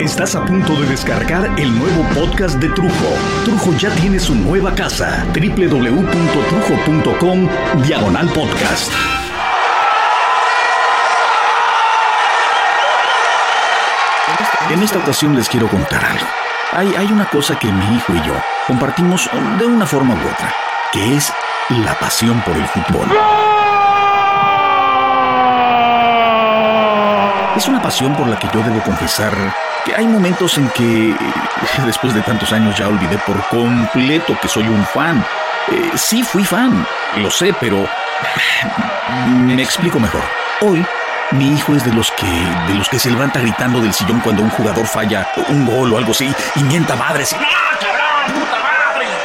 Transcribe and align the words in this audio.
Estás 0.00 0.34
a 0.34 0.44
punto 0.46 0.80
de 0.80 0.86
descargar 0.86 1.44
el 1.58 1.78
nuevo 1.78 2.02
podcast 2.14 2.58
de 2.58 2.70
Trujo. 2.70 3.14
Trujo 3.44 3.76
ya 3.76 3.90
tiene 3.96 4.18
su 4.18 4.34
nueva 4.34 4.74
casa. 4.74 5.26
www.trujo.com 5.34 7.48
Diagonal 7.82 8.30
Podcast. 8.30 8.90
En 14.70 14.82
esta 14.82 15.00
ocasión 15.00 15.36
les 15.36 15.50
quiero 15.50 15.68
contar 15.68 16.02
algo. 16.02 16.26
Hay, 16.72 16.94
hay 16.94 17.12
una 17.12 17.28
cosa 17.28 17.58
que 17.58 17.70
mi 17.70 17.96
hijo 17.96 18.14
y 18.14 18.22
yo 18.26 18.32
compartimos 18.66 19.28
de 19.58 19.66
una 19.66 19.84
forma 19.84 20.14
u 20.14 20.18
otra, 20.18 20.54
que 20.92 21.16
es 21.16 21.30
la 21.68 21.92
pasión 21.98 22.40
por 22.40 22.56
el 22.56 22.66
fútbol. 22.68 23.06
Es 27.60 27.68
una 27.68 27.82
pasión 27.82 28.16
por 28.16 28.26
la 28.26 28.38
que 28.38 28.48
yo 28.54 28.62
debo 28.62 28.82
confesar 28.82 29.34
que 29.84 29.94
hay 29.94 30.06
momentos 30.06 30.56
en 30.56 30.66
que, 30.70 31.14
después 31.84 32.14
de 32.14 32.22
tantos 32.22 32.54
años, 32.54 32.78
ya 32.78 32.88
olvidé 32.88 33.18
por 33.18 33.38
completo 33.48 34.34
que 34.40 34.48
soy 34.48 34.66
un 34.66 34.82
fan. 34.86 35.22
Eh, 35.70 35.90
sí, 35.94 36.22
fui 36.22 36.42
fan, 36.42 36.86
lo 37.18 37.30
sé, 37.30 37.54
pero 37.60 37.86
me 39.44 39.62
explico 39.62 40.00
mejor. 40.00 40.22
Hoy, 40.62 40.82
mi 41.32 41.52
hijo 41.52 41.74
es 41.74 41.84
de 41.84 41.92
los 41.92 42.10
que 42.12 42.26
de 42.66 42.74
los 42.76 42.88
que 42.88 42.98
se 42.98 43.10
levanta 43.10 43.40
gritando 43.40 43.82
del 43.82 43.92
sillón 43.92 44.20
cuando 44.20 44.42
un 44.42 44.48
jugador 44.48 44.86
falla 44.86 45.28
un 45.50 45.66
gol 45.66 45.92
o 45.92 45.98
algo 45.98 46.12
así 46.12 46.34
y 46.56 46.62
mienta 46.62 46.96
madres. 46.96 47.32
Y, 47.32 47.36
¡Ah, 47.36 47.89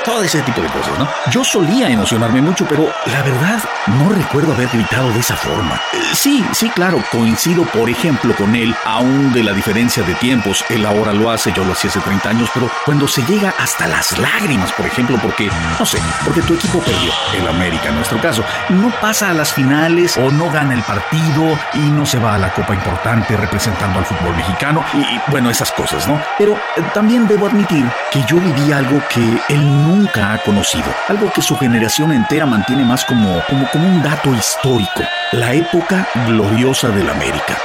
todo 0.05 0.21
ese 0.23 0.41
tipo 0.43 0.61
de 0.61 0.67
cosas, 0.69 0.97
¿no? 0.99 1.07
Yo 1.31 1.43
solía 1.43 1.89
emocionarme 1.89 2.41
mucho, 2.41 2.65
pero 2.67 2.87
la 3.07 3.23
verdad 3.23 3.59
no 3.87 4.09
recuerdo 4.09 4.53
haber 4.53 4.69
gritado 4.69 5.11
de 5.11 5.19
esa 5.19 5.35
forma. 5.35 5.75
Eh, 5.93 5.97
sí, 6.13 6.45
sí, 6.53 6.69
claro, 6.69 7.03
coincido, 7.11 7.63
por 7.65 7.89
ejemplo, 7.89 8.35
con 8.35 8.55
él, 8.55 8.75
aún 8.85 9.33
de 9.33 9.43
la 9.43 9.51
diferencia 9.51 10.03
de 10.03 10.13
tiempos. 10.15 10.63
Él 10.69 10.85
ahora 10.85 11.11
lo 11.11 11.31
hace, 11.31 11.51
yo 11.51 11.65
lo 11.65 11.73
hacía 11.73 11.89
hace 11.89 11.99
30 11.99 12.29
años, 12.29 12.49
pero 12.53 12.69
cuando 12.85 13.07
se 13.07 13.23
llega 13.23 13.53
hasta 13.57 13.87
las 13.87 14.17
lágrimas, 14.19 14.71
por 14.73 14.85
ejemplo, 14.85 15.17
porque, 15.21 15.49
no 15.79 15.85
sé, 15.85 15.99
porque 16.23 16.41
tu 16.41 16.53
equipo 16.53 16.79
perdió, 16.79 17.11
el 17.37 17.47
América 17.47 17.89
en 17.89 17.95
nuestro 17.95 18.21
caso, 18.21 18.43
no 18.69 18.91
pasa 19.01 19.31
a 19.31 19.33
las 19.33 19.53
finales 19.53 20.17
o 20.17 20.31
no 20.31 20.51
gana 20.51 20.73
el 20.73 20.83
partido 20.83 21.57
y 21.73 21.79
no 21.79 22.05
se 22.05 22.19
va 22.19 22.35
a 22.35 22.37
la 22.37 22.53
copa 22.53 22.73
importante 22.73 23.35
representando 23.35 23.99
al 23.99 24.05
fútbol 24.05 24.35
mexicano 24.35 24.83
y, 24.93 25.31
bueno, 25.31 25.49
esas 25.49 25.71
cosas, 25.71 26.07
¿no? 26.07 26.21
Pero 26.37 26.53
eh, 26.53 26.83
también 26.93 27.27
debo 27.27 27.47
admitir 27.47 27.85
que 28.11 28.23
yo 28.27 28.37
viví 28.37 28.71
algo 28.71 29.01
que 29.09 29.41
él 29.49 29.85
no 29.87 29.94
nunca 29.95 30.33
ha 30.33 30.37
conocido, 30.39 30.85
algo 31.07 31.31
que 31.33 31.41
su 31.41 31.55
generación 31.55 32.11
entera 32.11 32.45
mantiene 32.45 32.83
más 32.83 33.05
como, 33.05 33.41
como, 33.47 33.67
como 33.71 33.87
un 33.87 34.03
dato 34.03 34.33
histórico, 34.33 35.01
la 35.31 35.53
época 35.53 36.07
gloriosa 36.27 36.89
del 36.89 37.09
América. 37.09 37.57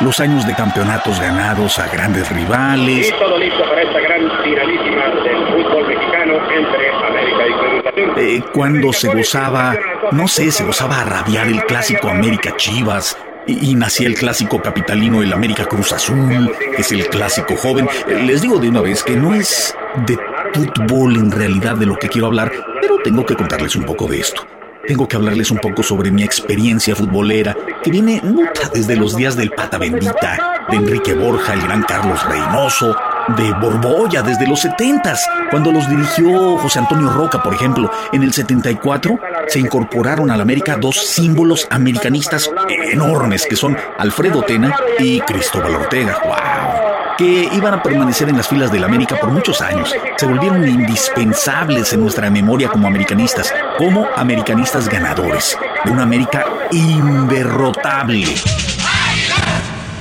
Los 0.00 0.20
años 0.20 0.46
de 0.46 0.54
campeonatos 0.54 1.20
ganados 1.20 1.78
a 1.78 1.86
grandes 1.88 2.30
rivales. 2.30 3.08
Y 3.08 3.12
todo 3.12 3.38
listo 3.38 3.62
para 3.62 3.82
esta 3.82 4.00
gran 4.00 4.30
finalísima 4.42 5.04
del 5.24 5.46
fútbol 5.46 5.88
mexicano 5.88 6.34
entre 6.52 6.90
América 6.90 7.46
y 7.46 7.52
Cruz 7.52 8.16
eh, 8.18 8.42
cuando 8.52 8.92
se 8.92 9.08
gozaba, 9.08 9.74
no 10.10 10.28
sé, 10.28 10.50
se 10.50 10.64
gozaba 10.64 11.00
a 11.00 11.04
rabiar 11.04 11.46
el 11.46 11.64
clásico 11.64 12.10
América 12.10 12.56
Chivas, 12.56 13.16
y, 13.46 13.74
nacía 13.76 14.08
el 14.08 14.14
clásico 14.14 14.60
capitalino 14.60 15.22
el 15.22 15.32
América 15.32 15.66
Cruz 15.66 15.92
Azul, 15.92 16.52
es 16.76 16.90
el 16.90 17.06
clásico 17.08 17.56
joven. 17.56 17.88
Eh, 18.08 18.22
les 18.24 18.42
digo 18.42 18.58
de 18.58 18.68
una 18.68 18.80
vez 18.80 19.04
que 19.04 19.16
no 19.16 19.34
es 19.34 19.76
de 20.04 20.18
fútbol 20.56 21.16
en 21.16 21.30
realidad 21.30 21.76
de 21.76 21.86
lo 21.86 21.96
que 21.96 22.08
quiero 22.08 22.28
hablar, 22.28 22.50
pero 22.80 22.96
tengo 23.04 23.24
que 23.26 23.36
contarles 23.36 23.76
un 23.76 23.84
poco 23.84 24.06
de 24.06 24.20
esto. 24.20 24.46
Tengo 24.86 25.08
que 25.08 25.16
hablarles 25.16 25.50
un 25.50 25.58
poco 25.58 25.82
sobre 25.82 26.10
mi 26.10 26.22
experiencia 26.22 26.94
futbolera, 26.94 27.56
que 27.82 27.90
viene 27.90 28.22
desde 28.72 28.96
los 28.96 29.16
días 29.16 29.36
del 29.36 29.50
Pata 29.50 29.78
Bendita, 29.78 30.64
de 30.70 30.76
Enrique 30.76 31.14
Borja, 31.14 31.54
el 31.54 31.62
gran 31.62 31.82
Carlos 31.82 32.24
Reynoso, 32.24 32.96
de 33.36 33.52
Borbolla 33.54 34.22
desde 34.22 34.46
los 34.46 34.60
70 34.60 35.16
cuando 35.50 35.72
los 35.72 35.88
dirigió 35.88 36.56
José 36.58 36.78
Antonio 36.78 37.10
Roca, 37.10 37.42
por 37.42 37.54
ejemplo. 37.54 37.90
En 38.12 38.22
el 38.22 38.32
74 38.32 39.18
se 39.48 39.58
incorporaron 39.58 40.30
a 40.30 40.36
la 40.36 40.42
América 40.42 40.76
dos 40.76 40.96
símbolos 40.96 41.66
americanistas 41.70 42.50
enormes, 42.68 43.44
que 43.46 43.56
son 43.56 43.76
Alfredo 43.98 44.42
Tena 44.42 44.76
y 44.98 45.20
Cristóbal 45.20 45.74
Ortega. 45.74 46.20
¡Wow! 46.24 46.55
Que 47.16 47.48
iban 47.52 47.74
a 47.74 47.82
permanecer 47.82 48.28
en 48.28 48.36
las 48.36 48.48
filas 48.48 48.70
del 48.70 48.84
América 48.84 49.16
por 49.20 49.30
muchos 49.30 49.60
años. 49.60 49.94
Se 50.16 50.26
volvieron 50.26 50.66
indispensables 50.66 51.92
en 51.92 52.00
nuestra 52.00 52.30
memoria 52.30 52.68
como 52.68 52.86
americanistas, 52.86 53.52
como 53.78 54.06
americanistas 54.16 54.88
ganadores, 54.88 55.56
de 55.84 55.90
una 55.90 56.02
América 56.02 56.44
inderrotable. 56.72 58.26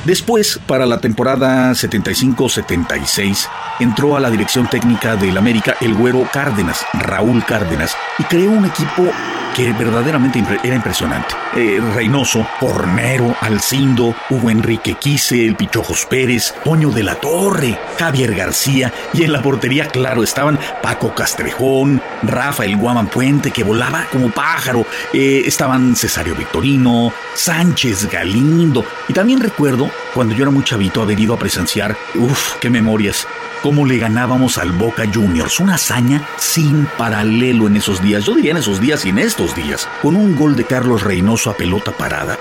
Después, 0.04 0.60
para 0.68 0.86
la 0.86 1.00
temporada 1.00 1.72
75-76, 1.72 3.48
entró 3.80 4.16
a 4.16 4.20
la 4.20 4.30
dirección 4.30 4.68
técnica 4.68 5.16
del 5.16 5.38
América 5.38 5.76
el 5.82 5.96
güero 5.96 6.28
Cárdenas, 6.32 6.86
Raúl 6.94 7.44
Cárdenas, 7.44 7.98
y 8.20 8.24
creó 8.26 8.52
un 8.52 8.66
equipo 8.66 9.12
que 9.56 9.72
verdaderamente 9.72 10.44
era 10.64 10.76
impresionante. 10.76 11.34
Eh, 11.56 11.80
Reynoso, 11.94 12.46
Cornero, 12.60 13.36
Alcindo, 13.40 14.14
Hugo 14.30 14.50
Enrique 14.50 14.96
Quise, 14.96 15.46
el 15.46 15.56
Pichojos 15.56 16.06
Pérez, 16.06 16.54
Toño 16.64 16.92
de 16.92 17.04
la 17.04 17.16
Torre, 17.16 17.80
Javier 17.98 18.36
García 18.36 18.92
y 19.14 19.24
en 19.24 19.32
la 19.32 19.42
portería, 19.42 19.88
claro, 19.88 20.24
estaban 20.24 20.60
Paco 20.82 21.16
Castrejón, 21.16 22.02
Rafael 22.24 22.76
Guaman 22.76 23.08
Puente, 23.08 23.52
que 23.52 23.64
volaba 23.64 24.08
como 24.12 24.30
pájaro, 24.30 24.86
eh, 25.14 25.44
estaban 25.46 25.96
Cesario 25.96 26.36
Victorino, 26.36 27.14
Sánchez 27.34 28.10
Galindo, 28.12 28.84
y 29.08 29.14
también 29.14 29.40
recuerdo 29.40 29.90
cuando 30.14 30.36
yo 30.36 30.44
era 30.44 30.52
muy 30.52 30.64
chavito 30.64 31.02
haber 31.02 31.20
ido 31.20 31.34
a 31.34 31.40
presenciar, 31.40 31.96
uff, 32.16 32.56
qué 32.60 32.70
memorias, 32.70 33.26
cómo 33.66 33.86
le 33.86 33.98
ganábamos 33.98 34.58
al 34.58 34.72
Boca 34.72 35.06
Juniors. 35.12 35.60
Una 35.60 35.76
hazaña 35.76 36.22
sin 36.38 36.86
paralelo 36.98 37.68
en 37.68 37.78
esos 37.78 38.02
días. 38.02 38.26
Yo 38.26 38.36
diría 38.36 38.52
en 38.52 38.58
esos 38.58 38.80
días 38.80 39.04
y 39.06 39.10
en 39.10 39.18
estos 39.18 39.45
días. 39.54 39.88
Con 40.02 40.16
un 40.16 40.36
gol 40.36 40.56
de 40.56 40.64
Carlos 40.64 41.04
Reynoso 41.04 41.50
a 41.50 41.58
pelota 41.58 41.92
parada. 41.92 42.38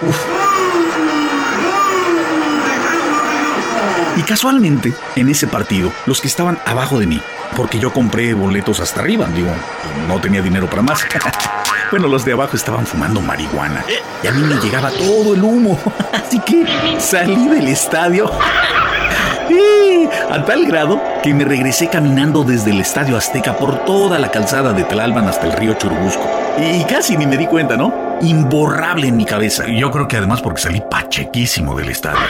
Y 4.16 4.22
casualmente, 4.22 4.94
en 5.16 5.28
ese 5.28 5.48
partido, 5.48 5.92
los 6.06 6.20
que 6.20 6.28
estaban 6.28 6.58
abajo 6.64 7.00
de 7.00 7.06
mí, 7.06 7.20
porque 7.56 7.80
yo 7.80 7.92
compré 7.92 8.32
boletos 8.32 8.78
hasta 8.78 9.00
arriba, 9.00 9.26
digo, 9.34 9.50
no 10.06 10.20
tenía 10.20 10.40
dinero 10.40 10.70
para 10.70 10.82
más. 10.82 11.04
bueno, 11.90 12.06
los 12.06 12.24
de 12.24 12.32
abajo 12.32 12.56
estaban 12.56 12.86
fumando 12.86 13.20
marihuana 13.20 13.84
y 14.22 14.26
a 14.28 14.32
mí 14.32 14.42
me 14.42 14.54
llegaba 14.54 14.90
todo 14.90 15.34
el 15.34 15.42
humo, 15.42 15.78
así 16.12 16.38
que 16.38 16.64
salí 17.00 17.48
del 17.48 17.66
estadio 17.66 18.30
a 20.30 20.44
tal 20.44 20.66
grado 20.66 21.00
que 21.22 21.34
me 21.34 21.44
regresé 21.44 21.88
caminando 21.88 22.44
desde 22.44 22.70
el 22.70 22.80
Estadio 22.80 23.16
Azteca 23.16 23.56
por 23.56 23.84
toda 23.84 24.18
la 24.18 24.30
calzada 24.30 24.72
de 24.72 24.84
Tlalpan 24.84 25.28
hasta 25.28 25.46
el 25.46 25.52
río 25.52 25.74
Churubusco. 25.74 26.33
Y 26.58 26.84
casi 26.84 27.16
ni 27.16 27.26
me 27.26 27.36
di 27.36 27.46
cuenta, 27.46 27.76
¿no? 27.76 28.18
Imborrable 28.22 29.08
en 29.08 29.16
mi 29.16 29.24
cabeza. 29.24 29.66
Yo 29.66 29.90
creo 29.90 30.06
que 30.06 30.16
además 30.16 30.40
porque 30.40 30.60
salí 30.60 30.82
pachequísimo 30.88 31.76
del 31.76 31.88
estadio. 31.88 32.20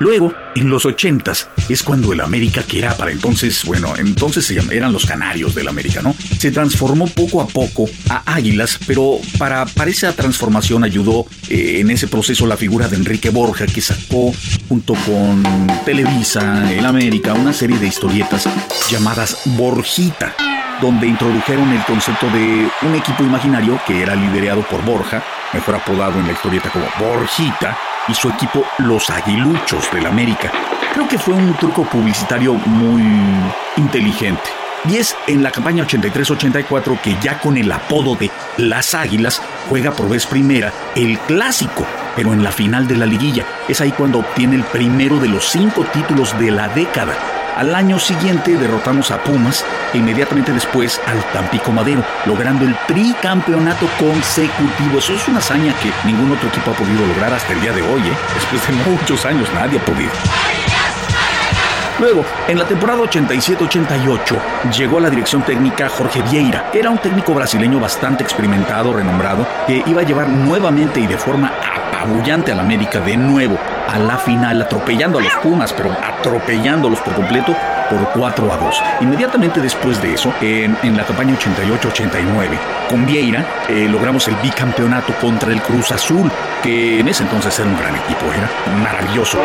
Luego, 0.00 0.32
en 0.54 0.70
los 0.70 0.86
ochentas, 0.86 1.48
es 1.68 1.82
cuando 1.82 2.12
el 2.12 2.20
América, 2.20 2.62
que 2.62 2.78
era 2.78 2.96
para 2.96 3.10
entonces, 3.10 3.64
bueno, 3.64 3.94
entonces 3.96 4.48
eran 4.50 4.92
los 4.92 5.04
canarios 5.04 5.54
del 5.56 5.66
América, 5.66 6.02
¿no? 6.02 6.14
Se 6.38 6.52
transformó 6.52 7.08
poco 7.08 7.40
a 7.40 7.48
poco 7.48 7.86
a 8.08 8.22
Águilas, 8.32 8.78
pero 8.86 9.18
para, 9.38 9.66
para 9.66 9.90
esa 9.90 10.12
transformación 10.12 10.84
ayudó 10.84 11.26
eh, 11.48 11.80
en 11.80 11.90
ese 11.90 12.06
proceso 12.06 12.46
la 12.46 12.56
figura 12.56 12.86
de 12.86 12.96
Enrique 12.96 13.30
Borja, 13.30 13.66
que 13.66 13.80
sacó 13.80 14.32
junto 14.68 14.94
con 14.94 15.42
Televisa, 15.84 16.72
el 16.72 16.86
América, 16.86 17.34
una 17.34 17.52
serie 17.52 17.78
de 17.78 17.88
historietas 17.88 18.48
llamadas 18.90 19.38
Borjita 19.46 20.36
donde 20.80 21.06
introdujeron 21.06 21.70
el 21.72 21.84
concepto 21.84 22.26
de 22.30 22.68
un 22.82 22.94
equipo 22.94 23.22
imaginario 23.22 23.78
que 23.86 24.02
era 24.02 24.14
liderado 24.14 24.62
por 24.62 24.84
Borja, 24.84 25.22
mejor 25.52 25.76
apodado 25.76 26.18
en 26.18 26.26
la 26.26 26.32
historieta 26.32 26.70
como 26.70 26.86
Borjita, 26.98 27.76
y 28.08 28.14
su 28.14 28.28
equipo 28.28 28.64
Los 28.78 29.10
Aguiluchos 29.10 29.90
del 29.92 30.06
América. 30.06 30.50
Creo 30.92 31.08
que 31.08 31.18
fue 31.18 31.34
un 31.34 31.54
truco 31.54 31.84
publicitario 31.84 32.54
muy 32.54 33.02
inteligente. 33.76 34.50
Y 34.88 34.96
es 34.96 35.16
en 35.26 35.42
la 35.42 35.50
campaña 35.50 35.84
83-84 35.84 37.00
que 37.00 37.16
ya 37.20 37.38
con 37.40 37.56
el 37.56 37.70
apodo 37.70 38.14
de 38.14 38.30
Las 38.56 38.94
Águilas 38.94 39.42
juega 39.68 39.90
por 39.90 40.08
vez 40.08 40.24
primera 40.24 40.72
el 40.94 41.18
clásico, 41.20 41.84
pero 42.14 42.32
en 42.32 42.44
la 42.44 42.52
final 42.52 42.86
de 42.86 42.96
la 42.96 43.04
liguilla. 43.04 43.44
Es 43.68 43.80
ahí 43.80 43.90
cuando 43.90 44.20
obtiene 44.20 44.56
el 44.56 44.64
primero 44.64 45.18
de 45.18 45.28
los 45.28 45.44
cinco 45.44 45.84
títulos 45.92 46.38
de 46.38 46.52
la 46.52 46.68
década 46.68 47.37
al 47.58 47.74
año 47.74 47.98
siguiente 47.98 48.56
derrotamos 48.56 49.10
a 49.10 49.18
Pumas 49.18 49.64
e 49.92 49.98
inmediatamente 49.98 50.52
después 50.52 51.00
al 51.06 51.22
Tampico 51.32 51.72
Madero, 51.72 52.04
logrando 52.24 52.64
el 52.64 52.76
tricampeonato 52.86 53.86
consecutivo. 53.98 54.98
Eso 54.98 55.12
es 55.12 55.26
una 55.26 55.38
hazaña 55.38 55.74
que 55.82 55.90
ningún 56.06 56.30
otro 56.30 56.48
equipo 56.48 56.70
ha 56.70 56.74
podido 56.74 57.04
lograr 57.04 57.34
hasta 57.34 57.52
el 57.52 57.60
día 57.60 57.72
de 57.72 57.82
hoy. 57.82 58.00
¿eh? 58.00 58.16
Después 58.34 58.64
de 58.64 58.90
muchos 58.90 59.26
años 59.26 59.48
nadie 59.54 59.78
ha 59.78 59.84
podido. 59.84 60.12
Luego, 61.98 62.24
en 62.46 62.58
la 62.58 62.64
temporada 62.64 63.00
87-88, 63.00 64.70
llegó 64.76 64.98
a 64.98 65.00
la 65.00 65.10
dirección 65.10 65.42
técnica 65.42 65.88
Jorge 65.88 66.22
Vieira, 66.22 66.70
era 66.72 66.90
un 66.90 66.98
técnico 66.98 67.34
brasileño 67.34 67.80
bastante 67.80 68.22
experimentado, 68.22 68.92
renombrado, 68.92 69.44
que 69.66 69.82
iba 69.84 70.02
a 70.02 70.04
llevar 70.04 70.28
nuevamente 70.28 71.00
y 71.00 71.08
de 71.08 71.18
forma 71.18 71.52
apabullante 71.92 72.52
al 72.52 72.60
América 72.60 73.00
de 73.00 73.16
nuevo 73.16 73.58
a 73.88 73.98
la 73.98 74.18
final, 74.18 74.62
atropellando 74.62 75.18
a 75.18 75.22
los 75.22 75.34
Pumas, 75.36 75.72
pero 75.72 75.90
atropellándolos 75.90 77.00
por 77.00 77.14
completo 77.14 77.56
por 77.88 78.10
4 78.12 78.52
a 78.52 78.56
2. 78.56 78.82
Inmediatamente 79.00 79.60
después 79.60 80.00
de 80.02 80.14
eso, 80.14 80.32
en, 80.40 80.96
la 80.96 81.04
campaña 81.04 81.34
88-89, 81.34 82.58
con 82.88 83.06
Vieira 83.06 83.44
eh, 83.68 83.88
logramos 83.88 84.28
el 84.28 84.36
bicampeonato 84.36 85.14
contra 85.14 85.52
el 85.52 85.62
Cruz 85.62 85.90
Azul, 85.90 86.30
que 86.62 87.00
en 87.00 87.08
ese 87.08 87.22
entonces 87.22 87.58
era 87.58 87.68
un 87.68 87.78
gran 87.78 87.96
equipo, 87.96 88.26
era 88.26 88.48
maravilloso. 88.82 89.38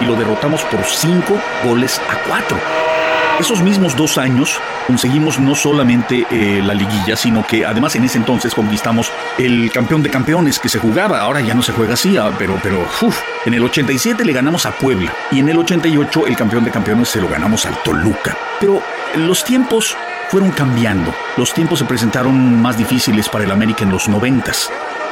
Y 0.00 0.04
lo 0.04 0.14
derrotamos 0.14 0.62
por 0.64 0.84
5 0.84 1.34
goles 1.64 2.00
a 2.10 2.28
4. 2.28 2.93
Esos 3.40 3.62
mismos 3.62 3.96
dos 3.96 4.16
años 4.16 4.60
conseguimos 4.86 5.40
no 5.40 5.56
solamente 5.56 6.24
eh, 6.30 6.62
la 6.64 6.72
liguilla, 6.72 7.16
sino 7.16 7.44
que 7.44 7.66
además 7.66 7.96
en 7.96 8.04
ese 8.04 8.18
entonces 8.18 8.54
conquistamos 8.54 9.10
el 9.38 9.72
campeón 9.72 10.04
de 10.04 10.10
campeones 10.10 10.60
que 10.60 10.68
se 10.68 10.78
jugaba. 10.78 11.20
Ahora 11.20 11.40
ya 11.40 11.52
no 11.52 11.62
se 11.62 11.72
juega 11.72 11.94
así, 11.94 12.16
ah, 12.16 12.30
pero, 12.38 12.58
pero 12.62 12.86
en 13.44 13.54
el 13.54 13.64
87 13.64 14.24
le 14.24 14.32
ganamos 14.32 14.66
a 14.66 14.72
Puebla 14.72 15.12
y 15.32 15.40
en 15.40 15.48
el 15.48 15.58
88 15.58 16.28
el 16.28 16.36
campeón 16.36 16.64
de 16.64 16.70
campeones 16.70 17.08
se 17.08 17.20
lo 17.20 17.28
ganamos 17.28 17.66
al 17.66 17.76
Toluca. 17.82 18.36
Pero 18.60 18.80
los 19.16 19.44
tiempos 19.44 19.96
fueron 20.28 20.52
cambiando. 20.52 21.12
Los 21.36 21.52
tiempos 21.52 21.80
se 21.80 21.84
presentaron 21.84 22.62
más 22.62 22.78
difíciles 22.78 23.28
para 23.28 23.44
el 23.44 23.50
América 23.50 23.82
en 23.82 23.90
los 23.90 24.08
90. 24.08 24.52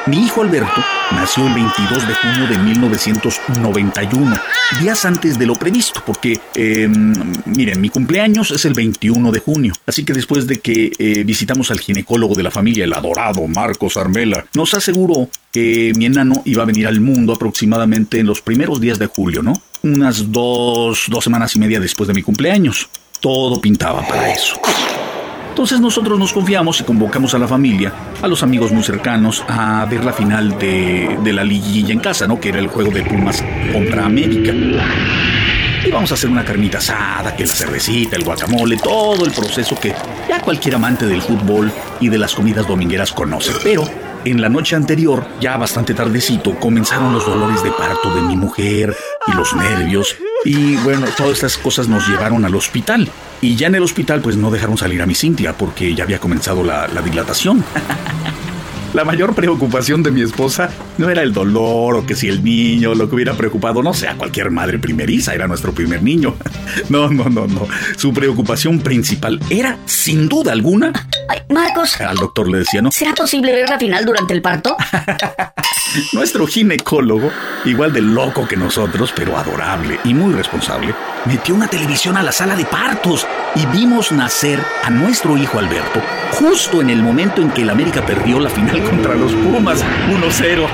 Mi 0.06 0.25
hijo 0.25 0.43
Alberto 0.43 0.82
nació 1.12 1.46
el 1.46 1.54
22 1.54 2.08
de 2.08 2.14
junio 2.14 2.49
de 2.49 2.58
1991, 2.58 4.37
días 4.81 5.04
antes 5.04 5.38
de 5.38 5.46
lo 5.46 5.54
previsto, 5.54 6.02
porque, 6.04 6.40
em, 6.56 7.14
miren, 7.44 7.81
mi 7.81 7.88
cumpleaños 7.88 8.50
es 8.50 8.64
el 8.64 8.75
21 8.75 9.31
de 9.31 9.38
junio, 9.38 9.72
así 9.87 10.04
que 10.04 10.12
después 10.12 10.49
de 10.49 10.58
que 10.58 10.90
eh, 10.99 11.22
visitamos 11.25 11.70
al 11.70 11.78
ginecólogo 11.78 12.34
de 12.34 12.43
la 12.43 12.50
familia, 12.50 12.84
el 12.84 12.93
adorado 12.93 13.46
Marcos 13.46 13.96
Armela, 13.96 14.44
nos 14.54 14.75
aseguró 14.75 15.28
que 15.52 15.93
mi 15.94 16.06
enano 16.06 16.43
iba 16.46 16.64
a 16.64 16.66
venir 16.66 16.88
al 16.88 17.00
mundo 17.00 17.34
aproximadamente 17.34 18.19
en 18.19 18.26
los 18.26 18.43
primeros 18.43 18.81
días 18.81 18.99
de 18.99 19.06
julio, 19.06 19.40
¿no? 19.43 19.52
Unas 19.82 20.32
dos, 20.32 21.04
dos 21.08 21.22
semanas 21.22 21.54
y 21.54 21.60
media 21.60 21.78
después 21.78 22.08
de 22.08 22.14
mi 22.14 22.22
cumpleaños. 22.22 22.88
Todo 23.20 23.60
pintaba 23.60 24.06
para 24.08 24.32
eso. 24.32 24.60
Entonces 25.52 25.82
nosotros 25.82 26.19
nos 26.19 26.32
confiamos 26.32 26.81
y 26.81 26.84
convocamos 26.84 27.34
a 27.34 27.38
la 27.38 27.46
familia, 27.46 27.93
a 28.22 28.26
los 28.26 28.43
amigos 28.43 28.72
muy 28.72 28.82
cercanos, 28.82 29.44
a 29.46 29.84
ver 29.84 30.02
la 30.02 30.14
final 30.14 30.58
de, 30.58 31.19
la 31.31 31.44
liguilla 31.44 31.93
en 31.93 32.00
casa, 32.00 32.26
¿no? 32.26 32.40
Que 32.40 32.49
era 32.49 32.58
el 32.58 32.69
juego 32.69 32.90
de 32.90 33.02
Pumas 33.02 33.44
contra 33.70 34.06
América. 34.06 34.50
Y 35.87 35.90
vamos 35.90 36.10
a 36.10 36.14
hacer 36.14 36.31
una 36.31 36.43
carnita 36.43 36.78
asada, 36.78 37.37
que 37.37 37.44
la 37.44 37.52
cervecita, 37.52 38.16
el 38.16 38.25
guacamole, 38.25 38.78
todo 38.78 39.26
el 39.26 39.31
proceso 39.31 39.78
que 39.78 39.94
ya 40.26 40.40
cualquier 40.40 40.76
amante 40.76 41.04
del 41.04 41.20
fútbol 41.20 41.70
y 42.00 42.08
de 42.08 42.16
las 42.16 42.34
comidas 42.34 42.66
domingueras 42.66 43.12
conoce. 43.12 43.52
Pero 43.62 43.84
en 44.25 44.40
la 44.40 44.49
noche 44.49 44.75
anterior, 44.75 45.26
ya 45.38 45.58
bastante 45.58 45.93
tardecito, 45.93 46.58
comenzaron 46.58 47.12
los 47.12 47.26
dolores 47.26 47.62
de 47.62 47.72
parto 47.72 48.14
de 48.14 48.22
mi 48.22 48.37
mujer 48.37 48.96
y 49.26 49.32
los 49.32 49.54
nervios. 49.54 50.16
Y 50.44 50.77
bueno, 50.77 51.06
todas 51.17 51.35
estas 51.35 51.56
cosas 51.56 51.89
nos 51.89 52.06
llevaron 52.09 52.44
al 52.44 52.55
hospital. 52.55 53.09
Y 53.41 53.56
ya 53.56 53.69
en 53.69 53.75
el 53.75 53.83
hospital 53.83 54.21
pues 54.21 54.37
no 54.37 54.50
dejaron 54.50 54.77
salir 54.77 55.03
a 55.03 55.06
mi 55.06 55.15
Cintia 55.15 55.56
porque 55.56 55.94
ya 55.94 56.05
había 56.05 56.19
comenzado 56.19 56.62
la, 56.62 56.89
la 56.89 57.03
dilatación. 57.03 57.65
La 58.94 59.05
mayor 59.05 59.35
preocupación 59.35 60.03
de 60.03 60.11
mi 60.11 60.21
esposa 60.21 60.69
no 60.99 61.09
era 61.09 61.23
el 61.23 61.33
dolor 61.33 61.97
o 61.97 62.06
que 62.06 62.15
si 62.15 62.29
el 62.29 62.44
niño 62.44 62.94
lo 62.94 63.09
que 63.09 63.15
hubiera 63.15 63.33
preocupado, 63.33 63.83
no 63.83 63.94
sé, 63.94 64.06
a 64.06 64.17
cualquier 64.17 64.50
madre 64.50 64.79
primeriza, 64.79 65.35
era 65.35 65.49
nuestro 65.49 65.73
primer 65.73 66.03
niño. 66.03 66.37
No, 66.88 67.09
no, 67.09 67.25
no, 67.29 67.47
no. 67.47 67.67
Su 67.97 68.12
preocupación 68.12 68.81
principal 68.81 69.38
era, 69.50 69.79
sin 69.85 70.29
duda 70.29 70.53
alguna... 70.53 70.91
Ay, 71.29 71.41
Marcos. 71.50 72.00
Al 72.00 72.17
doctor 72.17 72.49
le 72.50 72.59
decía, 72.59 72.81
¿no? 72.81 72.91
¿Será 72.91 73.15
posible 73.15 73.53
ver 73.53 73.69
la 73.69 73.79
final 73.79 74.05
durante 74.05 74.33
el 74.33 74.41
parto? 74.41 74.75
Nuestro 76.12 76.47
ginecólogo, 76.47 77.31
igual 77.65 77.93
de 77.93 78.00
loco 78.00 78.47
que 78.47 78.56
nosotros, 78.56 79.12
pero 79.15 79.37
adorable 79.37 79.99
y 80.05 80.15
muy 80.15 80.33
responsable, 80.33 80.94
metió 81.27 81.55
una 81.55 81.69
televisión 81.69 82.17
a 82.17 82.23
la 82.23 82.33
sala 82.33 82.56
de 82.56 82.65
partos 82.65 83.27
y 83.55 83.67
vimos 83.67 84.12
nacer 84.12 84.62
a 84.83 84.91
nuestro 84.91 85.37
hijo 85.37 85.59
Alberto 85.59 86.00
justo 86.33 86.81
en 86.81 86.91
el 86.91 87.03
momento 87.03 87.43
en 87.43 87.50
que 87.50 87.62
el 87.62 87.71
América 87.71 88.05
perdió 88.05 88.41
la 88.41 88.49
final 88.49 88.83
contra 88.85 89.15
los 89.15 89.33
Pumas 89.33 89.85
1-0. 90.09 90.67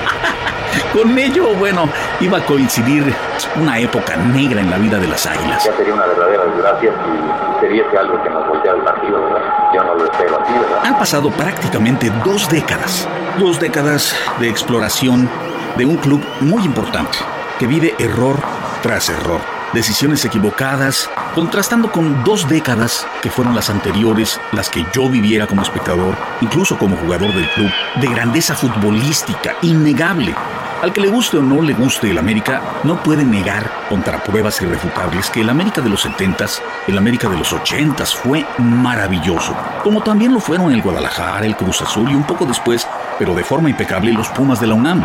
Con 0.93 1.19
ello, 1.19 1.55
bueno, 1.55 1.89
iba 2.21 2.39
a 2.39 2.45
coincidir 2.45 3.15
una 3.57 3.79
época 3.79 4.17
negra 4.17 4.61
en 4.61 4.71
la 4.71 4.79
vida 4.79 4.99
de 4.99 5.09
las 5.09 5.27
águilas. 5.27 5.65
Ya 5.65 5.77
sería 5.77 5.95
una 5.95 6.07
verdadera 6.07 6.45
desgracia 6.45 6.93
si 6.93 7.61
se 7.61 7.69
viese 7.69 7.99
algo 7.99 8.23
que 8.23 8.31
nos 8.31 8.49
volteara 8.49 8.79
el 8.79 8.85
partido, 8.85 9.23
¿verdad? 9.23 9.41
Yo 9.75 9.85
no 9.85 9.95
lo 9.95 10.05
espero 10.05 10.41
así, 10.43 10.53
¿verdad? 10.53 10.85
Han 10.85 10.99
pasado 10.99 11.31
prácticamente 11.31 12.11
dos 12.25 12.49
décadas. 12.49 13.09
Dos 13.39 13.61
décadas 13.61 14.15
de 14.41 14.49
exploración 14.49 15.29
de 15.77 15.87
un 15.87 15.97
club 15.97 16.25
muy 16.41 16.65
importante 16.65 17.19
que 17.59 17.67
vive 17.67 17.95
error 17.99 18.37
tras 18.83 19.09
error 19.09 19.41
decisiones 19.73 20.25
equivocadas, 20.25 21.11
contrastando 21.35 21.91
con 21.91 22.25
dos 22.25 22.49
décadas 22.49 23.07
que 23.21 23.31
fueron 23.31 23.55
las 23.55 23.71
anteriores, 23.71 24.41
las 24.53 24.71
que 24.71 24.85
yo 24.93 25.09
viviera 25.09 25.47
como 25.47 25.63
espectador, 25.63 26.17
incluso 26.41 26.79
como 26.79 26.97
jugador 26.97 27.35
del 27.35 27.49
club, 27.51 27.71
de 28.01 28.09
grandeza 28.09 28.55
futbolística 28.55 29.57
innegable. 29.63 30.35
Al 30.81 30.93
que 30.93 31.01
le 31.01 31.09
guste 31.09 31.37
o 31.37 31.43
no 31.43 31.61
le 31.61 31.75
guste 31.75 32.09
el 32.09 32.19
América, 32.19 32.63
no 32.85 33.03
puede 33.03 33.25
negar, 33.25 33.69
contra 33.89 34.23
pruebas 34.23 34.63
irrefutables, 34.63 35.29
que 35.29 35.41
el 35.41 35.51
América 35.51 35.81
de 35.81 35.89
los 35.89 36.07
70s, 36.07 36.61
el 36.87 36.97
América 36.97 37.29
de 37.29 37.37
los 37.37 37.53
80s 37.53 38.15
fue 38.15 38.47
maravilloso, 38.59 39.57
como 39.83 40.01
también 40.03 40.33
lo 40.33 40.39
fueron 40.39 40.71
el 40.71 40.81
Guadalajara, 40.81 41.45
el 41.45 41.57
Cruz 41.57 41.83
Azul 41.83 42.09
y 42.09 42.15
un 42.15 42.23
poco 42.23 42.47
después, 42.47 42.87
pero 43.19 43.35
de 43.35 43.43
forma 43.43 43.69
impecable, 43.69 44.13
los 44.13 44.29
Pumas 44.29 44.61
de 44.61 44.69
la 44.69 44.75
UNAM. 44.75 45.05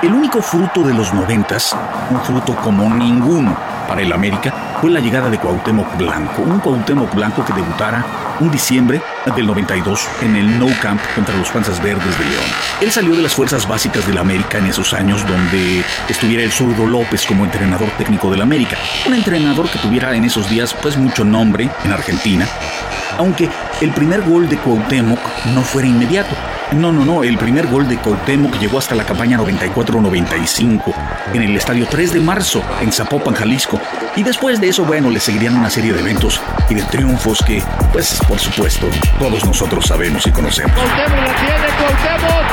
El 0.00 0.14
único 0.14 0.40
fruto 0.40 0.82
de 0.82 0.94
los 0.94 1.12
noventas, 1.12 1.76
un 2.10 2.20
fruto 2.22 2.56
como 2.56 2.88
ninguno 2.94 3.54
para 3.86 4.00
el 4.00 4.10
América, 4.10 4.54
fue 4.80 4.90
la 4.90 5.00
llegada 5.00 5.28
de 5.28 5.38
Cuauhtémoc 5.38 5.98
Blanco, 5.98 6.40
un 6.40 6.60
Cuauhtémoc 6.60 7.14
Blanco 7.14 7.44
que 7.44 7.52
debutara 7.52 8.02
un 8.40 8.50
diciembre 8.50 9.00
del 9.36 9.46
92 9.46 10.08
en 10.22 10.36
el 10.36 10.58
No 10.58 10.66
Camp 10.80 11.00
contra 11.14 11.36
los 11.36 11.50
Panzas 11.50 11.82
Verdes 11.82 12.18
de 12.18 12.24
León. 12.24 12.44
Él 12.80 12.90
salió 12.90 13.14
de 13.14 13.22
las 13.22 13.34
fuerzas 13.34 13.66
básicas 13.66 14.06
del 14.06 14.18
América 14.18 14.58
en 14.58 14.66
esos 14.66 14.92
años 14.92 15.26
donde 15.26 15.84
estuviera 16.08 16.42
el 16.42 16.52
zurdo 16.52 16.86
López 16.86 17.24
como 17.26 17.44
entrenador 17.44 17.90
técnico 17.98 18.30
del 18.30 18.42
América, 18.42 18.76
un 19.06 19.14
entrenador 19.14 19.70
que 19.70 19.78
tuviera 19.78 20.14
en 20.14 20.24
esos 20.24 20.48
días 20.48 20.74
pues 20.74 20.96
mucho 20.96 21.24
nombre 21.24 21.68
en 21.84 21.92
Argentina, 21.92 22.48
aunque 23.18 23.48
el 23.80 23.90
primer 23.92 24.22
gol 24.22 24.48
de 24.48 24.58
Cuauhtémoc 24.58 25.20
no 25.54 25.62
fuera 25.62 25.88
inmediato. 25.88 26.34
No, 26.72 26.92
no, 26.92 27.04
no, 27.04 27.22
el 27.22 27.38
primer 27.38 27.68
gol 27.68 27.88
de 27.88 27.96
Cuauhtémoc 27.98 28.58
llegó 28.58 28.78
hasta 28.78 28.94
la 28.94 29.04
campaña 29.04 29.38
94-95 29.38 30.94
en 31.32 31.42
el 31.42 31.56
estadio 31.56 31.86
3 31.88 32.14
de 32.14 32.20
marzo 32.20 32.62
en 32.80 32.90
Zapopan, 32.90 33.34
Jalisco. 33.34 33.80
Y 34.16 34.22
después 34.22 34.60
de 34.60 34.68
eso, 34.68 34.84
bueno, 34.84 35.10
le 35.10 35.20
seguirían 35.20 35.56
una 35.56 35.70
serie 35.70 35.92
de 35.92 36.00
eventos 36.00 36.40
y 36.68 36.74
de 36.74 36.82
triunfos 36.82 37.42
que, 37.46 37.62
pues, 37.92 38.20
por 38.26 38.38
supuesto, 38.38 38.88
todos 39.18 39.44
nosotros 39.44 39.84
sabemos 39.86 40.26
y 40.26 40.32
conocemos. 40.32 40.72
Cuauhtémoc 40.72 41.10
la 41.10 41.34
tiene, 41.36 41.66
Cuauhtémoc. 41.78 42.44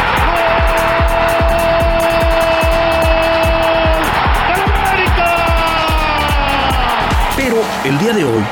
Pero 7.37 7.57
el 7.85 7.97
día 7.97 8.13
de 8.13 8.23
hoy 8.23 8.43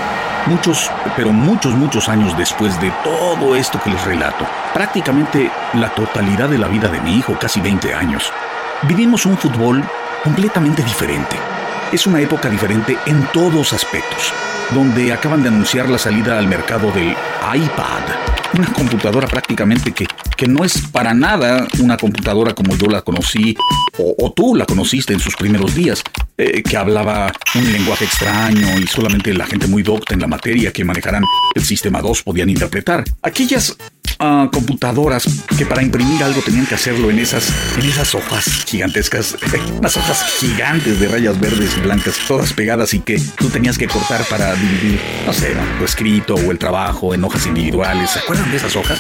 Muchos, 0.48 0.90
pero 1.16 1.32
muchos, 1.32 1.74
muchos 1.76 2.10
años 2.10 2.38
después 2.38 2.80
de 2.82 2.92
todo 3.04 3.56
esto 3.56 3.80
que 3.84 3.92
les 3.92 4.04
relato, 4.04 4.46
prácticamente 4.74 5.52
la 5.74 5.90
totalidad 5.90 6.50
de 6.50 6.58
la 6.58 6.68
vida 6.68 6.88
de 6.88 7.02
mi 7.02 7.18
hijo, 7.18 7.38
casi 7.40 7.62
20 7.62 7.94
años, 7.94 8.32
vivimos 8.84 9.26
un 9.26 9.38
fútbol 9.38 9.84
completamente 10.24 10.84
diferente. 10.84 11.36
Es 11.92 12.08
una 12.08 12.22
época 12.22 12.50
diferente 12.50 12.98
en 13.06 13.26
todos 13.34 13.74
aspectos, 13.74 14.34
donde 14.72 15.12
acaban 15.12 15.42
de 15.44 15.50
anunciar 15.50 15.90
la 15.90 15.98
salida 15.98 16.38
al 16.38 16.48
mercado 16.48 16.92
del 16.92 17.10
iPad, 17.10 18.04
una 18.58 18.72
computadora 18.74 19.28
prácticamente 19.28 19.92
que, 19.92 20.08
que 20.36 20.48
no 20.48 20.64
es 20.64 20.88
para 20.88 21.14
nada 21.14 21.68
una 21.80 21.98
computadora 21.98 22.54
como 22.54 22.76
yo 22.76 22.88
la 22.88 23.02
conocí 23.02 23.56
o, 23.98 24.32
tú 24.32 24.56
la 24.56 24.66
conociste 24.66 25.14
en 25.14 25.20
sus 25.20 25.36
primeros 25.36 25.76
días, 25.76 26.04
eh, 26.42 26.64
que 26.64 26.78
hablaba 26.78 27.34
un 27.54 27.70
lenguaje 27.70 28.06
extraño 28.06 28.80
y 28.80 28.88
solamente 28.88 29.34
la 29.34 29.46
gente 29.46 29.68
muy 29.68 29.84
docta 29.84 30.14
en 30.14 30.22
la 30.22 30.28
materia 30.28 30.72
que 30.72 30.86
manejaran 30.86 31.26
el 31.54 31.66
sistema 31.66 32.02
2 32.02 32.24
podían 32.24 32.50
interpretar. 32.50 33.04
Aquellas 33.22 33.76
ah, 34.20 34.50
computadoras 34.52 35.26
que 35.58 35.66
para 35.66 35.82
imprimir 35.82 36.24
algo 36.24 36.42
tenían 36.42 36.66
que 36.66 36.76
hacerlo 36.76 37.10
en 37.10 37.20
esas, 37.20 37.52
en 37.78 37.86
esas 37.86 38.14
hojas 38.16 38.66
gigantescas, 38.66 39.36
unas 39.78 39.98
hojas 39.98 40.24
gigantes 40.40 41.00
de 41.00 41.08
rayas 41.08 41.40
verdes 41.40 41.76
y 41.78 41.82
blancas, 41.82 42.20
todas 42.28 42.54
pegadas 42.54 42.94
y 42.94 43.00
que 43.00 43.20
tú 43.38 43.50
tenías 43.50 43.78
que 43.78 43.88
cortar 43.88 44.24
para 44.30 44.54
dividir, 44.56 45.00
no 45.26 45.34
sé, 45.34 45.56
tu 45.78 45.86
escrito 45.86 46.36
o 46.36 46.52
el 46.52 46.58
trabajo 46.58 47.14
en 47.14 47.24
hojas 47.24 47.46
individuales. 47.48 48.12
¿Se 48.12 48.20
acuerdan 48.20 48.50
de 48.52 48.58
esas 48.58 48.76
hojas? 48.76 49.00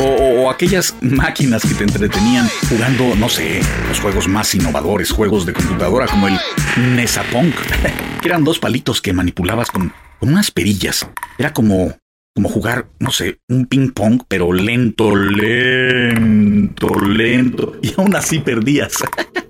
O, 0.00 0.50
aquellas 0.50 0.94
máquinas 1.00 1.62
que 1.62 1.74
te 1.74 1.84
entretenían 1.84 2.48
jugando, 2.68 3.14
no 3.14 3.28
sé, 3.28 3.60
los 3.88 4.00
juegos 4.00 4.26
más 4.26 4.54
innovadores, 4.54 5.10
juegos 5.12 5.46
de 5.46 5.52
computadora 5.52 6.06
como 6.06 6.26
el 6.26 6.38
Nesapunk, 6.96 7.54
que 8.20 8.28
eran 8.28 8.42
dos 8.42 8.58
palitos 8.58 9.00
que 9.00 9.12
manipulabas 9.12 9.70
con, 9.70 9.92
con 10.18 10.30
unas 10.30 10.50
perillas. 10.50 11.06
Era 11.38 11.52
como 11.52 11.94
como 12.34 12.48
jugar, 12.48 12.88
no 12.98 13.12
sé, 13.12 13.38
un 13.48 13.66
ping 13.66 13.90
pong, 13.90 14.22
pero 14.26 14.52
lento, 14.52 15.14
lento, 15.14 16.88
lento. 17.00 17.76
Y 17.80 17.94
aún 17.96 18.16
así 18.16 18.40
perdías. 18.40 18.94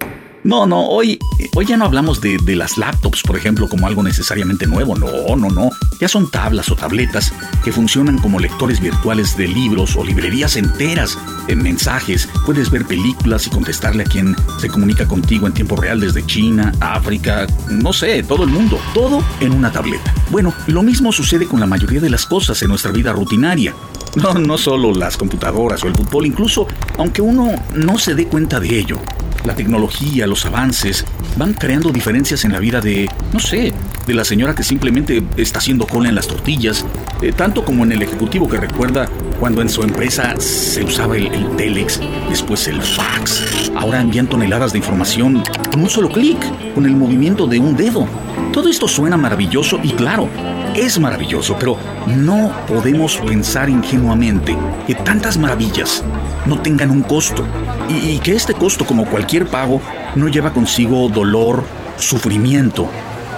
No, 0.45 0.67
no, 0.67 0.87
hoy, 0.89 1.19
hoy 1.57 1.65
ya 1.65 1.79
no 1.79 1.87
hablamos 1.87 2.21
de, 2.21 2.37
de, 2.37 2.55
las 2.55 2.77
laptops, 2.77 3.23
por 3.23 3.35
ejemplo, 3.35 3.67
como 3.67 3.87
algo 3.87 4.03
necesariamente 4.03 4.67
nuevo. 4.67 4.95
No, 4.95 5.37
no, 5.37 5.49
no. 5.49 5.71
Ya 5.99 6.07
son 6.07 6.31
tablas 6.31 6.71
o 6.71 6.77
tabletas 6.77 7.33
que 7.65 7.73
funcionan 7.73 8.19
como 8.19 8.39
lectores 8.39 8.79
virtuales 8.79 9.39
de 9.39 9.49
libros 9.49 9.97
o 9.97 10.05
librerías 10.05 10.57
enteras 10.57 11.19
en 11.49 11.63
mensajes. 11.63 12.29
Puedes 12.45 12.71
ver 12.71 12.85
películas 12.85 13.47
y 13.47 13.51
contestarle 13.51 14.03
a 14.03 14.07
quien 14.07 14.37
se 14.59 14.69
comunica 14.69 15.09
contigo 15.09 15.47
en 15.47 15.55
tiempo 15.55 15.77
real 15.77 15.99
desde 15.99 16.27
China, 16.27 16.73
África, 16.79 17.47
no 17.71 17.95
sé, 17.95 18.23
todo 18.23 18.45
el 18.45 18.51
mundo. 18.51 18.79
Todo 18.93 19.25
en 19.41 19.53
una 19.53 19.73
tableta. 19.73 20.13
Bueno, 20.31 20.53
lo 20.67 20.83
mismo 20.83 21.11
sucede 21.11 21.47
con 21.47 21.59
la 21.59 21.67
mayoría 21.67 22.01
de 22.01 22.11
las 22.11 22.27
cosas 22.27 22.61
en 22.61 22.69
nuestra 22.69 22.93
vida 22.93 23.15
rutinaria. 23.15 23.75
No, 24.17 24.35
no 24.35 24.59
solo 24.59 24.93
las 24.93 25.17
computadoras 25.17 25.83
o 25.85 25.89
el 25.89 25.95
fútbol, 25.95 26.27
incluso 26.27 26.69
aunque 26.99 27.23
uno 27.23 27.51
no 27.75 27.99
se 27.99 28.15
dé 28.15 28.27
cuenta 28.27 28.61
de 28.61 28.79
ello. 28.79 29.01
La 29.45 29.55
tecnología, 29.55 30.27
los 30.27 30.47
avances, 30.47 31.05
van 31.37 31.53
creando 31.53 31.91
diferencias 31.91 32.45
en 32.47 32.53
la 32.53 32.59
vida 32.59 32.81
de, 32.81 33.11
no 33.33 33.39
sé, 33.39 33.75
de 34.07 34.15
la 34.15 34.25
señora 34.25 34.55
que 34.55 34.63
simplemente 34.63 35.23
está 35.37 35.59
haciendo 35.59 35.87
cola 35.87 36.09
en 36.09 36.15
las 36.15 36.27
tortillas, 36.27 36.85
eh, 37.21 37.31
tanto 37.33 37.63
como 37.63 37.85
en 37.85 37.93
el 37.93 38.01
ejecutivo 38.01 38.49
que 38.49 38.57
recuerda 38.57 39.07
cuando 39.39 39.61
en 39.61 39.69
su 39.69 39.83
empresa 39.83 40.35
se 40.41 40.83
usaba 40.83 41.17
el, 41.19 41.27
el 41.27 41.57
telex, 41.57 42.01
después 42.31 42.67
el 42.69 42.81
fax. 42.81 43.71
Ahora 43.77 44.01
envían 44.01 44.29
toneladas 44.29 44.73
de 44.73 44.79
información 44.79 45.43
con 45.71 45.83
un 45.83 45.91
solo 45.91 46.09
clic, 46.09 46.39
con 46.75 46.87
el 46.87 46.97
movimiento 46.97 47.47
de 47.47 47.59
un 47.59 47.77
dedo. 47.77 48.09
Todo 48.55 48.69
esto 48.69 48.87
suena 48.87 49.17
maravilloso 49.17 49.81
y 49.83 49.91
claro, 49.91 50.29
es 50.77 51.01
maravilloso, 51.01 51.57
pero 51.59 51.77
no 52.07 52.53
podemos 52.69 53.17
pensar 53.17 53.69
ingenuamente 53.69 54.57
que 54.87 54.95
tantas 54.95 55.37
maravillas 55.37 56.05
no 56.47 56.61
tengan 56.63 56.93
un 56.93 57.03
costo 57.03 57.45
y, 57.89 58.17
que 58.21 58.37
este 58.37 58.55
costo, 58.55 58.87
como 58.87 59.07
cualquier 59.07 59.49
pago, 59.49 59.83
no 60.15 60.29
lleva 60.29 60.53
consigo 60.53 61.09
dolor, 61.09 61.65
sufrimiento. 61.99 62.89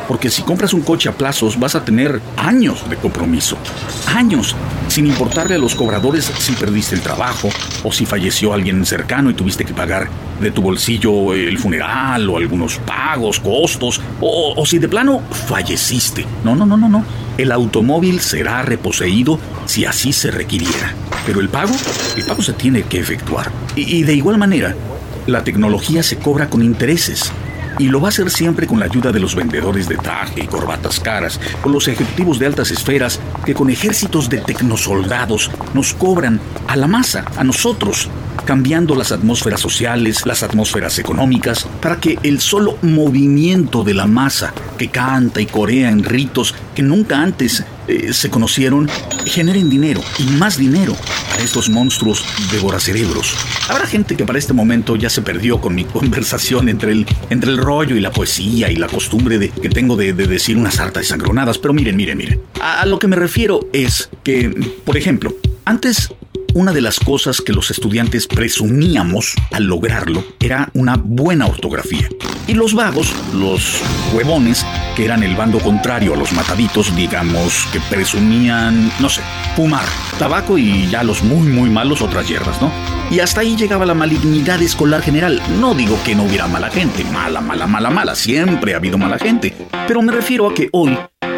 Porque 0.07 0.29
si 0.29 0.43
compras 0.43 0.75
un 0.75 0.83
coche 0.83 1.09
a 1.09 1.13
plazos 1.13 1.59
vas 1.59 1.75
a 1.75 1.83
tener 1.83 2.21
años 2.37 2.87
de 2.91 2.97
compromiso. 2.97 3.57
Años, 4.15 4.55
sin 4.97 5.07
importarle 5.09 5.57
a 5.57 5.59
los 5.59 5.75
cobradores 5.75 6.25
si 6.39 6.55
perdiste 6.55 6.95
el 6.95 7.03
trabajo 7.03 7.51
o 7.85 7.93
si 7.93 8.07
falleció 8.07 8.55
alguien 8.55 8.87
cercano 8.87 9.29
y 9.29 9.35
tuviste 9.35 9.67
que 9.67 9.75
pagar 9.75 10.09
de 10.41 10.51
tu 10.51 10.63
bolsillo 10.63 11.35
el 11.35 11.59
funeral 11.59 12.31
o 12.31 12.39
algunos 12.39 12.79
pagos, 12.79 13.39
costos, 13.39 14.01
o, 14.23 14.55
o 14.57 14.65
si 14.65 14.79
de 14.79 14.89
plano 14.89 15.21
falleciste. 15.49 16.25
No, 16.45 16.57
no, 16.57 16.65
no, 16.65 16.79
no, 16.79 16.89
no. 16.89 17.05
El 17.37 17.53
automóvil 17.53 18.21
será 18.21 18.63
reposeído 18.63 19.39
si 19.67 19.85
así 19.85 20.15
se 20.15 20.31
requiriera. 20.31 20.95
Pero 21.27 21.41
el 21.41 21.51
pago, 21.51 21.75
el 22.17 22.25
pago 22.25 22.41
se 22.43 22.55
tiene 22.55 22.85
que 22.85 22.99
efectuar. 22.99 23.53
Y, 23.77 23.99
y, 23.99 24.03
de 24.03 24.15
igual 24.15 24.39
manera, 24.39 24.75
la 25.27 25.45
tecnología 25.45 26.03
se 26.03 26.17
cobra 26.17 26.49
con 26.49 26.63
intereses. 26.63 27.31
Y 27.79 27.89
lo 27.89 28.01
va 28.01 28.09
a 28.09 28.11
hacer 28.11 28.31
siempre 28.31 28.67
con 28.67 28.79
la 28.81 28.87
ayuda 28.87 29.13
de 29.13 29.21
los 29.21 29.35
vendedores 29.35 29.89
de 29.89 29.97
traje 29.97 30.45
y 30.45 30.47
corbatas 30.47 31.01
caras, 31.01 31.41
con 31.61 31.73
los 31.73 31.89
ejecutivos 31.89 32.39
de 32.39 32.47
altas 32.47 32.71
esferas 32.71 33.21
que 33.45 33.55
con 33.55 33.71
ejércitos 33.71 34.29
de 34.29 34.39
tecnosoldados 34.39 35.51
nos 35.75 35.95
cobran 35.95 36.41
a 36.67 36.77
la 36.77 36.87
masa, 36.87 37.25
a 37.37 37.45
nosotros, 37.45 38.09
cambiando 38.45 38.95
las 38.95 39.13
atmósferas 39.13 39.61
sociales, 39.61 40.25
las 40.25 40.43
atmósferas 40.43 40.99
económicas, 40.99 41.67
para 41.83 42.01
que 42.01 42.19
el 42.23 42.41
solo 42.41 42.79
movimiento 42.83 43.85
de 43.85 43.95
la 43.95 44.07
masa 44.07 44.55
que 44.79 44.89
canta 44.89 45.41
y 45.41 45.47
corea 45.47 45.91
en 45.91 46.05
ritos 46.05 46.55
que 46.75 46.83
nunca 46.83 47.21
antes 47.21 47.65
eh, 47.89 48.13
se 48.13 48.31
conocieron, 48.31 48.89
generen 49.25 49.71
dinero 49.71 50.01
y 50.19 50.25
más 50.25 50.57
dinero 50.57 50.97
para 51.31 51.43
estos 51.43 51.69
monstruos 51.69 52.25
devoracerebros. 52.51 53.35
Habrá 53.69 53.87
gente 53.87 54.17
que 54.17 54.25
para 54.25 54.39
este 54.39 54.53
momento 54.53 54.97
ya 54.97 55.11
se 55.11 55.23
perdió 55.23 55.61
con 55.61 55.75
mi 55.75 55.85
conversación 55.97 56.69
entre 56.69 56.93
el, 56.93 57.07
entre 57.31 57.51
el 57.51 57.59
rollo 57.59 57.97
y 57.97 58.01
la 58.01 58.11
poesía 58.11 58.71
y 58.71 58.77
la 58.77 58.89
costumbre 58.89 59.39
de, 59.39 59.51
que 59.51 59.69
tengo 59.69 59.97
de, 59.97 60.13
de 60.13 60.27
decir 60.27 60.57
unas 60.57 60.79
hartas 60.81 61.07
sangronadas, 61.07 61.59
pero 61.59 61.75
miren, 61.75 61.97
miren, 61.97 62.19
miren. 62.19 62.41
A, 62.61 62.83
a 62.83 62.87
lo 62.87 62.99
que 62.99 63.07
me 63.07 63.17
refiero 63.17 63.61
es 63.73 64.11
que, 64.23 64.51
por 64.85 64.97
ejemplo, 64.97 65.35
antes 65.65 66.11
una 66.57 66.73
de 66.73 66.81
las 66.81 66.99
cosas 66.99 67.43
que 67.43 67.53
los 67.53 67.71
estudiantes 67.71 68.27
presumíamos 68.27 69.35
al 69.53 69.65
lograrlo 69.65 70.25
era 70.41 70.71
una 70.73 70.97
buena 70.97 71.45
ortografía. 71.45 72.09
Y 72.47 72.55
los 72.55 72.73
vagos, 72.73 73.13
los 73.35 73.83
huevones, 74.15 74.65
que 74.97 75.05
eran 75.05 75.23
el 75.23 75.37
bando 75.37 75.59
contrario 75.59 76.15
a 76.15 76.17
los 76.17 76.33
mataditos, 76.33 76.97
digamos, 76.97 77.67
que 77.75 77.81
presumían, 77.91 78.91
no 79.01 79.11
sé, 79.11 79.21
fumar, 79.55 79.85
tabaco 80.19 80.57
y 80.57 80.89
ya 80.89 81.03
los 81.03 81.23
muy, 81.23 81.47
muy 81.47 81.69
malos 81.69 82.01
otras 82.01 82.27
hierbas, 82.27 82.59
¿no? 82.63 82.73
Y 83.11 83.21
hasta 83.21 83.43
ahí 83.43 83.55
llegaba 83.55 83.85
la 83.85 83.95
malignidad 83.95 84.63
escolar 84.63 85.03
general. 85.03 85.43
No 85.61 85.75
digo 85.75 85.99
que 86.07 86.15
no 86.15 86.25
hubiera 86.25 86.49
mala 86.49 86.71
gente, 86.71 87.05
mala, 87.05 87.43
mala, 87.43 87.67
mala, 87.67 87.91
mala, 87.91 88.15
siempre 88.15 88.73
ha 88.73 88.79
habido 88.79 88.97
mala 88.97 89.19
gente. 89.19 89.55
Pero 89.87 90.01
me 90.01 90.11
refiero 90.11 90.49
a 90.49 90.55
que 90.55 90.71
hoy 90.73 90.97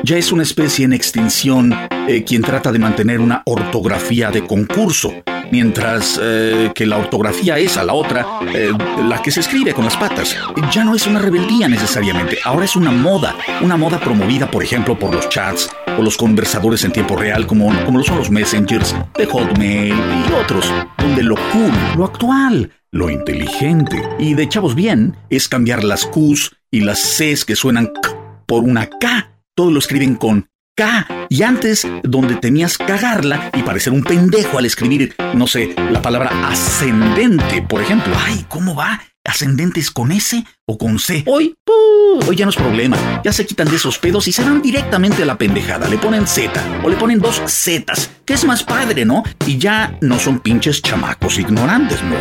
ya 0.09 0.17
es 0.17 0.33
una 0.33 0.43
especie 0.43 0.87
en 0.87 0.95
extinción 0.95 1.71
eh, 2.09 2.25
quien 2.25 2.41
trata 2.41 2.73
de 2.73 2.79
mantener 2.79 3.21
una 3.21 3.43
ortografía 3.45 4.31
de 4.31 4.43
concurso, 4.47 5.13
mientras 5.53 6.19
eh, 6.23 6.73
que 6.75 6.87
la 6.87 6.97
ortografía 6.97 7.59
es 7.59 7.77
a 7.77 7.85
la 7.85 7.93
otra, 7.93 8.27
eh, 8.55 8.73
la 9.07 9.21
que 9.21 9.31
se 9.31 9.41
escribe 9.41 9.75
con 9.75 9.85
las 9.85 9.99
patas. 9.99 10.35
Ya 10.73 10.83
no 10.83 10.95
es 10.95 11.07
una 11.07 11.19
rebeldía 11.19 11.69
necesariamente, 11.69 12.39
ahora 12.43 12.65
es 12.65 12.75
una 12.75 12.91
moda, 12.91 13.37
una 13.61 13.77
moda 13.77 14.01
promovida 14.01 14.51
por 14.51 14.63
ejemplo 14.63 14.99
por 14.99 15.15
los 15.15 15.29
chats 15.29 15.69
o 15.99 16.01
los 16.01 16.17
conversadores 16.17 16.83
en 16.85 16.93
tiempo 16.93 17.15
real 17.15 17.47
como, 17.47 17.67
como 17.85 17.99
lo 17.99 18.05
son 18.05 18.17
los 18.17 18.31
messengers 18.31 18.97
de 19.15 19.27
Hotmail 19.27 19.93
y 19.93 20.33
otros, 20.33 20.73
donde 20.97 21.23
lo 21.23 21.35
cool, 21.53 21.73
lo 21.99 22.07
actual, 22.07 22.73
lo 22.93 23.11
inteligente 23.11 24.03
y 24.19 24.33
de 24.33 24.49
chavos 24.49 24.75
bien 24.75 25.17
es 25.29 25.49
cambiar 25.49 25.85
las 25.85 26.07
Qs 26.07 26.57
y 26.71 26.81
las 26.81 26.99
Cs 26.99 27.45
que 27.45 27.57
suenan 27.57 27.89
K 27.89 28.17
por 28.47 28.65
una 28.65 28.87
K 28.87 29.35
todo 29.59 29.73
lo 29.73 29.81
escriben 29.81 30.15
con 30.15 30.49
K. 30.77 31.27
Y 31.29 31.43
antes, 31.43 31.85
donde 32.05 32.37
temías 32.37 32.79
cagarla 32.79 33.51
y 33.55 33.65
parecer 33.65 33.93
un 33.93 34.05
pendejo 34.05 34.57
al 34.57 34.67
escribir, 34.67 35.17
no 35.35 35.49
sé, 35.49 35.75
la 35.91 36.01
palabra 36.01 36.49
ascendente, 36.49 37.61
por 37.63 37.83
ejemplo. 37.83 38.15
Ay, 38.25 38.47
¿cómo 38.49 38.77
va? 38.77 39.03
¿Ascendentes 39.25 39.91
con 39.91 40.13
S 40.13 40.45
o 40.69 40.77
con 40.77 40.99
C? 40.99 41.25
Hoy, 41.27 41.55
¡puh! 41.65 42.29
hoy 42.29 42.37
ya 42.37 42.45
no 42.45 42.51
es 42.51 42.57
problema. 42.57 42.97
Ya 43.25 43.33
se 43.33 43.47
quitan 43.47 43.69
de 43.69 43.77
esos 43.77 43.99
pedos 43.99 44.29
y 44.29 44.33
se 44.33 44.45
van 44.45 44.61
directamente 44.63 45.23
a 45.23 45.27
la 45.27 45.39
pendejada. 45.39 45.89
Le 45.89 45.97
ponen 45.99 46.27
Z 46.27 46.53
o 46.85 46.89
le 46.89 46.97
ponen 46.97 47.19
dos 47.19 47.43
Zetas, 47.47 48.11
que 48.25 48.35
es 48.35 48.45
más 48.45 48.63
padre, 48.63 49.05
¿no? 49.05 49.25
Y 49.47 49.59
ya 49.59 49.97
no 50.01 50.19
son 50.19 50.41
pinches 50.41 50.83
chamacos 50.83 51.39
ignorantes, 51.39 52.01
no. 52.03 52.17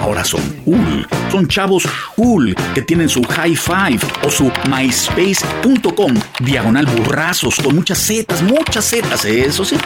Ahora 0.00 0.24
son 0.24 0.40
cool. 0.64 1.06
Son 1.30 1.46
chavos 1.46 1.84
cool 2.14 2.56
que 2.74 2.82
tienen 2.82 3.08
su 3.08 3.22
high 3.22 3.56
five 3.56 4.00
o 4.24 4.30
su 4.30 4.50
myspace.com 4.70 6.14
diagonal 6.40 6.86
burrazos 6.86 7.56
con 7.56 7.74
muchas 7.74 7.98
zetas, 7.98 8.42
muchas 8.42 8.88
zetas, 8.88 9.24
eso 9.24 9.64
sí. 9.64 9.76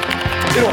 Pero 0.55 0.71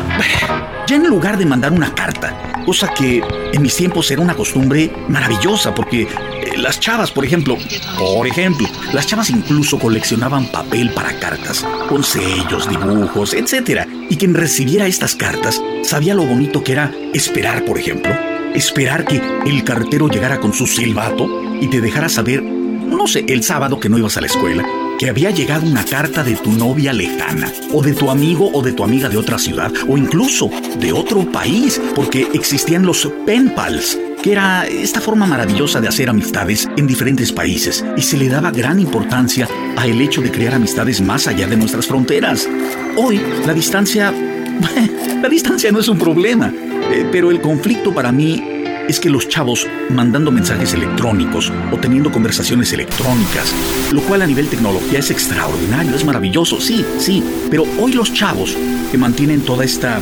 ya 0.87 0.95
en 0.95 1.07
lugar 1.07 1.37
de 1.37 1.45
mandar 1.45 1.71
una 1.71 1.93
carta, 1.93 2.63
cosa 2.65 2.93
que 2.93 3.23
en 3.53 3.61
mis 3.61 3.75
tiempos 3.75 4.09
era 4.11 4.21
una 4.21 4.35
costumbre 4.35 4.91
maravillosa 5.07 5.73
porque 5.73 6.03
eh, 6.03 6.57
las 6.67 6.81
chavas, 6.81 7.11
por 7.11 7.23
ejemplo, 7.23 7.57
por 7.97 8.27
ejemplo, 8.27 8.67
las 8.91 9.07
chavas 9.07 9.29
incluso 9.29 9.79
coleccionaban 9.79 10.47
papel 10.47 10.89
para 10.89 11.17
cartas, 11.17 11.65
con 11.87 12.03
sellos, 12.03 12.67
dibujos, 12.67 13.33
etc. 13.33 13.87
Y 14.09 14.17
quien 14.17 14.33
recibiera 14.33 14.85
estas 14.85 15.15
cartas 15.15 15.61
sabía 15.83 16.13
lo 16.13 16.25
bonito 16.25 16.65
que 16.65 16.73
era 16.73 16.93
esperar, 17.13 17.63
por 17.63 17.77
ejemplo, 17.77 18.13
esperar 18.53 19.05
que 19.05 19.21
el 19.45 19.63
cartero 19.63 20.09
llegara 20.09 20.41
con 20.41 20.51
su 20.51 20.67
silbato 20.67 21.29
y 21.61 21.67
te 21.67 21.79
dejara 21.79 22.09
saber, 22.09 22.43
no 22.43 23.07
sé, 23.07 23.23
el 23.29 23.45
sábado 23.45 23.79
que 23.79 23.87
no 23.87 23.97
ibas 23.97 24.17
a 24.17 24.21
la 24.21 24.27
escuela, 24.27 24.65
que 24.99 25.09
había 25.09 25.31
llegado 25.31 25.65
una 25.65 25.85
carta 25.85 26.21
de 26.21 26.35
tu 26.35 26.51
novia 26.51 26.91
lejana, 26.91 27.49
o 27.71 27.81
de 27.81 27.93
tu 27.93 28.09
amigo 28.09 28.49
o 28.51 28.61
de 28.61 28.73
tu 28.73 28.83
amiga 28.83 29.07
de 29.07 29.15
otra 29.15 29.39
ciudad, 29.39 29.71
o 29.87 29.97
incluso 29.97 30.49
de 30.81 30.91
otro 30.91 31.31
país, 31.31 31.79
porque 31.95 32.27
existían 32.33 32.85
los 32.85 33.09
pen 33.25 33.55
pals, 33.55 33.97
que 34.21 34.31
era 34.31 34.65
esta 34.65 35.01
forma 35.01 35.25
maravillosa 35.25 35.81
de 35.81 35.87
hacer 35.87 36.09
amistades 36.09 36.67
en 36.77 36.87
diferentes 36.87 37.31
países, 37.31 37.83
y 37.95 38.01
se 38.01 38.17
le 38.17 38.29
daba 38.29 38.51
gran 38.51 38.79
importancia 38.79 39.47
a 39.75 39.87
el 39.87 40.01
hecho 40.01 40.21
de 40.21 40.31
crear 40.31 40.53
amistades 40.53 41.01
más 41.01 41.27
allá 41.27 41.47
de 41.47 41.57
nuestras 41.57 41.87
fronteras. 41.87 42.47
Hoy, 42.95 43.21
la 43.45 43.53
distancia... 43.53 44.11
la 45.21 45.29
distancia 45.29 45.71
no 45.71 45.79
es 45.79 45.87
un 45.87 45.99
problema, 45.99 46.51
eh, 46.91 47.07
pero 47.11 47.29
el 47.29 47.41
conflicto 47.41 47.93
para 47.93 48.11
mí 48.11 48.43
es 48.87 48.99
que 48.99 49.09
los 49.09 49.27
chavos 49.27 49.67
mandando 49.89 50.31
mensajes 50.31 50.73
electrónicos 50.73 51.51
o 51.71 51.77
teniendo 51.77 52.11
conversaciones 52.11 52.71
electrónicas, 52.71 53.53
lo 53.91 54.01
cual 54.01 54.21
a 54.21 54.27
nivel 54.27 54.47
tecnología 54.47 54.99
es 54.99 55.11
extraordinario, 55.11 55.95
es 55.95 56.05
maravilloso, 56.05 56.61
sí, 56.61 56.85
sí, 56.97 57.23
pero 57.49 57.65
hoy 57.79 57.93
los 57.93 58.13
chavos 58.13 58.55
que 58.91 58.97
mantienen 58.97 59.41
toda 59.41 59.65
esta 59.65 59.99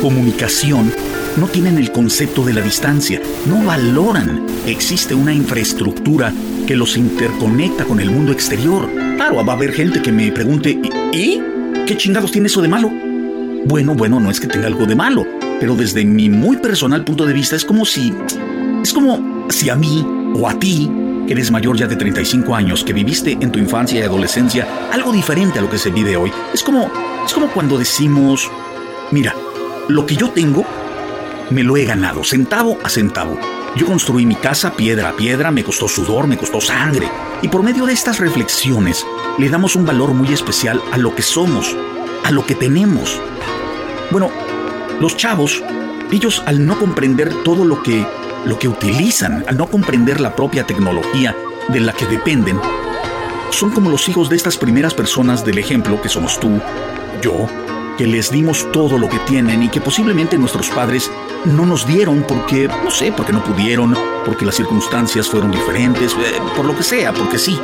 comunicación 0.00 0.92
no 1.36 1.46
tienen 1.48 1.78
el 1.78 1.92
concepto 1.92 2.44
de 2.44 2.52
la 2.52 2.60
distancia, 2.60 3.20
no 3.46 3.64
valoran 3.64 4.46
que 4.64 4.70
existe 4.70 5.14
una 5.14 5.32
infraestructura 5.32 6.32
que 6.66 6.76
los 6.76 6.96
interconecta 6.96 7.84
con 7.84 8.00
el 8.00 8.10
mundo 8.10 8.32
exterior. 8.32 8.88
Claro, 9.16 9.44
va 9.44 9.52
a 9.52 9.56
haber 9.56 9.72
gente 9.72 10.02
que 10.02 10.12
me 10.12 10.30
pregunte, 10.32 10.78
¿y? 11.12 11.40
¿Qué 11.86 11.96
chingados 11.96 12.32
tiene 12.32 12.46
eso 12.46 12.62
de 12.62 12.68
malo? 12.68 12.90
bueno, 13.64 13.94
bueno, 13.94 14.18
no 14.18 14.30
es 14.30 14.40
que 14.40 14.46
tenga 14.46 14.66
algo 14.66 14.86
de 14.86 14.94
malo, 14.94 15.24
pero 15.60 15.74
desde 15.74 16.04
mi 16.04 16.28
muy 16.28 16.56
personal 16.56 17.04
punto 17.04 17.24
de 17.26 17.32
vista 17.32 17.56
es 17.56 17.64
como 17.64 17.84
si... 17.84 18.12
Es 18.82 18.92
como 18.92 19.46
si 19.48 19.70
a 19.70 19.76
mí 19.76 20.04
o 20.34 20.48
a 20.48 20.58
ti, 20.58 20.90
que 21.26 21.34
eres 21.34 21.50
mayor 21.52 21.76
ya 21.76 21.86
de 21.86 21.94
35 21.94 22.54
años, 22.54 22.82
que 22.82 22.92
viviste 22.92 23.38
en 23.40 23.52
tu 23.52 23.58
infancia 23.58 24.00
y 24.00 24.02
adolescencia 24.02 24.66
algo 24.92 25.12
diferente 25.12 25.60
a 25.60 25.62
lo 25.62 25.70
que 25.70 25.78
se 25.78 25.90
vive 25.90 26.16
hoy, 26.16 26.32
es 26.52 26.62
como... 26.62 26.90
Es 27.24 27.32
como 27.32 27.46
cuando 27.48 27.78
decimos, 27.78 28.50
mira, 29.12 29.32
lo 29.88 30.04
que 30.06 30.16
yo 30.16 30.30
tengo, 30.30 30.64
me 31.52 31.62
lo 31.62 31.76
he 31.76 31.84
ganado, 31.84 32.24
centavo 32.24 32.78
a 32.82 32.88
centavo. 32.88 33.38
Yo 33.76 33.86
construí 33.86 34.26
mi 34.26 34.34
casa 34.34 34.74
piedra 34.74 35.10
a 35.10 35.16
piedra, 35.16 35.50
me 35.50 35.64
costó 35.64 35.88
sudor, 35.88 36.26
me 36.26 36.36
costó 36.36 36.60
sangre. 36.60 37.08
Y 37.42 37.48
por 37.48 37.62
medio 37.62 37.86
de 37.86 37.92
estas 37.92 38.18
reflexiones, 38.18 39.06
le 39.38 39.48
damos 39.48 39.76
un 39.76 39.86
valor 39.86 40.14
muy 40.14 40.32
especial 40.32 40.82
a 40.92 40.98
lo 40.98 41.14
que 41.14 41.22
somos, 41.22 41.74
a 42.24 42.30
lo 42.30 42.44
que 42.44 42.54
tenemos. 42.54 43.20
Bueno, 44.10 44.30
los 45.00 45.16
chavos, 45.16 45.62
ellos 46.10 46.42
al 46.46 46.66
no 46.66 46.78
comprender 46.78 47.32
todo 47.44 47.64
lo 47.64 47.82
que, 47.82 48.06
lo 48.44 48.58
que 48.58 48.68
utilizan, 48.68 49.44
al 49.48 49.56
no 49.56 49.68
comprender 49.68 50.20
la 50.20 50.36
propia 50.36 50.66
tecnología 50.66 51.34
de 51.68 51.80
la 51.80 51.92
que 51.92 52.06
dependen, 52.06 52.60
son 53.50 53.70
como 53.70 53.90
los 53.90 54.08
hijos 54.08 54.28
de 54.28 54.36
estas 54.36 54.56
primeras 54.56 54.94
personas 54.94 55.44
del 55.44 55.58
ejemplo 55.58 56.00
que 56.00 56.08
somos 56.08 56.38
tú, 56.40 56.60
yo, 57.22 57.46
que 58.02 58.08
les 58.08 58.32
dimos 58.32 58.66
todo 58.72 58.98
lo 58.98 59.08
que 59.08 59.20
tienen 59.20 59.62
y 59.62 59.68
que 59.68 59.80
posiblemente 59.80 60.36
nuestros 60.36 60.68
padres 60.70 61.08
no 61.44 61.64
nos 61.64 61.86
dieron 61.86 62.24
porque, 62.26 62.66
no 62.66 62.90
sé, 62.90 63.12
porque 63.12 63.32
no 63.32 63.44
pudieron, 63.44 63.96
porque 64.24 64.44
las 64.44 64.56
circunstancias 64.56 65.28
fueron 65.28 65.52
diferentes, 65.52 66.12
eh, 66.14 66.40
por 66.56 66.64
lo 66.64 66.76
que 66.76 66.82
sea, 66.82 67.12
porque 67.12 67.38
sí. 67.38 67.56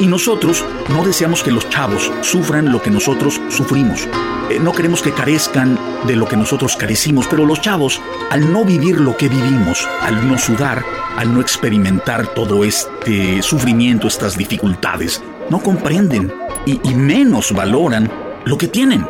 Y 0.00 0.06
nosotros 0.06 0.64
no 0.88 1.04
deseamos 1.04 1.42
que 1.42 1.50
los 1.50 1.68
chavos 1.68 2.10
sufran 2.22 2.72
lo 2.72 2.80
que 2.80 2.90
nosotros 2.90 3.38
sufrimos. 3.50 4.08
Eh, 4.48 4.58
no 4.58 4.72
queremos 4.72 5.02
que 5.02 5.12
carezcan 5.12 5.78
de 6.06 6.16
lo 6.16 6.26
que 6.26 6.38
nosotros 6.38 6.74
carecimos, 6.74 7.26
pero 7.26 7.44
los 7.44 7.60
chavos, 7.60 8.00
al 8.30 8.50
no 8.50 8.64
vivir 8.64 8.98
lo 8.98 9.14
que 9.18 9.28
vivimos, 9.28 9.86
al 10.00 10.26
no 10.26 10.38
sudar, 10.38 10.82
al 11.18 11.34
no 11.34 11.42
experimentar 11.42 12.28
todo 12.28 12.64
este 12.64 13.42
sufrimiento, 13.42 14.08
estas 14.08 14.38
dificultades, 14.38 15.22
no 15.50 15.58
comprenden 15.58 16.32
y, 16.64 16.80
y 16.82 16.94
menos 16.94 17.52
valoran 17.52 18.10
lo 18.46 18.56
que 18.56 18.68
tienen. 18.68 19.04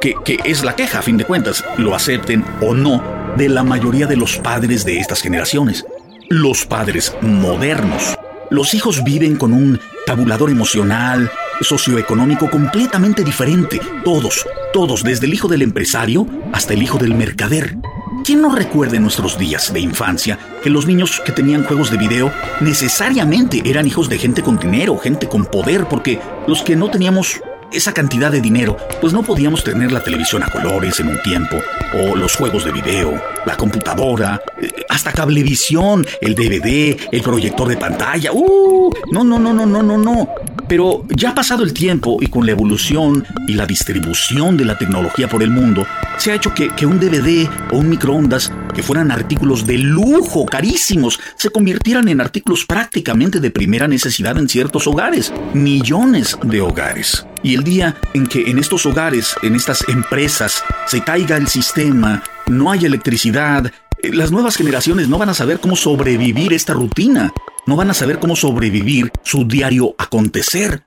Que, 0.00 0.14
que 0.24 0.38
es 0.44 0.64
la 0.64 0.76
queja, 0.76 1.00
a 1.00 1.02
fin 1.02 1.16
de 1.16 1.24
cuentas, 1.24 1.64
lo 1.76 1.94
acepten 1.94 2.44
o 2.60 2.74
no, 2.74 3.02
de 3.36 3.48
la 3.48 3.64
mayoría 3.64 4.06
de 4.06 4.16
los 4.16 4.36
padres 4.38 4.84
de 4.84 4.98
estas 4.98 5.20
generaciones. 5.20 5.84
Los 6.28 6.66
padres 6.66 7.14
modernos. 7.20 8.16
Los 8.50 8.74
hijos 8.74 9.04
viven 9.04 9.36
con 9.36 9.52
un 9.52 9.80
tabulador 10.06 10.50
emocional, 10.50 11.30
socioeconómico 11.60 12.48
completamente 12.50 13.24
diferente. 13.24 13.80
Todos, 14.04 14.46
todos, 14.72 15.02
desde 15.02 15.26
el 15.26 15.34
hijo 15.34 15.48
del 15.48 15.62
empresario 15.62 16.26
hasta 16.52 16.74
el 16.74 16.82
hijo 16.82 16.98
del 16.98 17.14
mercader. 17.14 17.76
¿Quién 18.24 18.42
no 18.42 18.54
recuerda 18.54 18.96
en 18.96 19.02
nuestros 19.02 19.38
días 19.38 19.72
de 19.72 19.80
infancia 19.80 20.38
que 20.62 20.70
los 20.70 20.86
niños 20.86 21.20
que 21.24 21.32
tenían 21.32 21.64
juegos 21.64 21.90
de 21.90 21.98
video 21.98 22.32
necesariamente 22.60 23.62
eran 23.64 23.86
hijos 23.86 24.08
de 24.08 24.18
gente 24.18 24.42
con 24.42 24.58
dinero, 24.58 24.98
gente 24.98 25.28
con 25.28 25.46
poder, 25.46 25.86
porque 25.86 26.20
los 26.46 26.62
que 26.62 26.76
no 26.76 26.90
teníamos 26.90 27.40
esa 27.72 27.92
cantidad 27.92 28.30
de 28.30 28.40
dinero, 28.40 28.76
pues 29.00 29.12
no 29.12 29.22
podíamos 29.22 29.62
tener 29.62 29.92
la 29.92 30.02
televisión 30.02 30.42
a 30.42 30.50
colores 30.50 30.98
en 31.00 31.08
un 31.08 31.22
tiempo, 31.22 31.56
o 31.94 32.16
los 32.16 32.36
juegos 32.36 32.64
de 32.64 32.72
video, 32.72 33.20
la 33.44 33.56
computadora, 33.56 34.40
eh, 34.60 34.72
hasta 34.88 35.12
cablevisión, 35.12 36.06
el 36.20 36.34
DVD, 36.34 36.96
el 37.12 37.22
proyector 37.22 37.68
de 37.68 37.76
pantalla. 37.76 38.32
¡Uh! 38.32 38.92
No, 39.12 39.24
no, 39.24 39.38
no, 39.38 39.52
no, 39.52 39.66
no, 39.66 39.82
no, 39.82 39.98
no. 39.98 40.28
Pero 40.68 41.04
ya 41.08 41.34
pasado 41.34 41.64
el 41.64 41.72
tiempo 41.72 42.18
y 42.20 42.26
con 42.26 42.44
la 42.44 42.52
evolución 42.52 43.26
y 43.46 43.54
la 43.54 43.64
distribución 43.64 44.56
de 44.58 44.66
la 44.66 44.76
tecnología 44.76 45.26
por 45.26 45.42
el 45.42 45.50
mundo, 45.50 45.86
se 46.18 46.30
ha 46.30 46.34
hecho 46.34 46.52
que, 46.52 46.68
un 46.84 47.00
DVD 47.00 47.48
o 47.72 47.78
un 47.78 47.88
microondas, 47.88 48.52
que 48.74 48.82
fueran 48.82 49.10
artículos 49.10 49.66
de 49.66 49.78
lujo, 49.78 50.44
carísimos, 50.44 51.18
se 51.36 51.48
convirtieran 51.48 52.08
en 52.08 52.20
artículos 52.20 52.66
prácticamente 52.66 53.40
de 53.40 53.50
primera 53.50 53.88
necesidad 53.88 54.36
en 54.36 54.48
ciertos 54.48 54.86
hogares, 54.86 55.32
millones 55.54 56.36
de 56.42 56.60
hogares. 56.60 57.26
Y 57.42 57.54
el 57.54 57.64
día 57.64 57.96
en 58.12 58.26
que 58.26 58.50
en 58.50 58.58
estos 58.58 58.84
hogares, 58.84 59.34
en 59.42 59.54
estas 59.54 59.88
empresas, 59.88 60.62
se 60.86 61.02
caiga 61.02 61.38
el 61.38 61.48
sistema, 61.48 62.22
no 62.46 62.70
hay 62.70 62.84
electricidad, 62.84 63.72
las 64.02 64.30
nuevas 64.30 64.56
generaciones 64.56 65.08
no 65.08 65.18
van 65.18 65.30
a 65.30 65.34
saber 65.34 65.60
cómo 65.60 65.76
sobrevivir 65.76 66.52
esta 66.52 66.72
rutina, 66.72 67.32
no 67.68 67.76
van 67.76 67.90
a 67.90 67.94
saber 67.94 68.18
cómo 68.18 68.34
sobrevivir 68.34 69.12
su 69.22 69.44
diario 69.44 69.94
acontecer. 69.98 70.84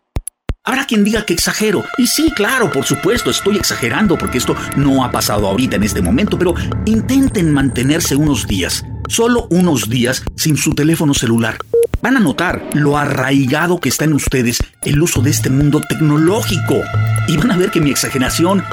Habrá 0.64 0.88
quien 0.88 1.04
diga 1.04 1.28
que 1.28 1.34
exagero, 1.34 1.84
y 2.00 2.08
sí, 2.08 2.32
claro, 2.36 2.72
por 2.72 2.86
supuesto, 2.86 3.30
estoy 3.30 3.58
exagerando 3.58 4.18
porque 4.18 4.40
esto 4.40 4.56
no 4.76 5.06
ha 5.06 5.12
pasado 5.12 5.48
ahorita 5.48 5.76
en 5.76 5.84
este 5.84 6.02
momento, 6.02 6.40
pero 6.40 6.56
intenten 6.86 7.54
mantenerse 7.54 8.16
unos 8.16 8.48
días, 8.48 8.84
solo 9.08 9.48
unos 9.52 9.92
días, 9.92 10.24
sin 10.36 10.58
su 10.58 10.74
teléfono 10.74 11.14
celular. 11.14 11.60
Van 12.02 12.18
a 12.18 12.20
notar 12.20 12.68
lo 12.74 12.98
arraigado 12.98 13.80
que 13.80 13.90
está 13.90 14.06
en 14.06 14.14
ustedes 14.14 14.58
el 14.82 15.00
uso 15.04 15.22
de 15.22 15.30
este 15.30 15.52
mundo 15.52 15.82
tecnológico, 15.88 16.82
y 17.28 17.38
van 17.38 17.52
a 17.52 17.58
ver 17.58 17.70
que 17.70 17.80
mi 17.80 17.92
exageración 17.92 18.64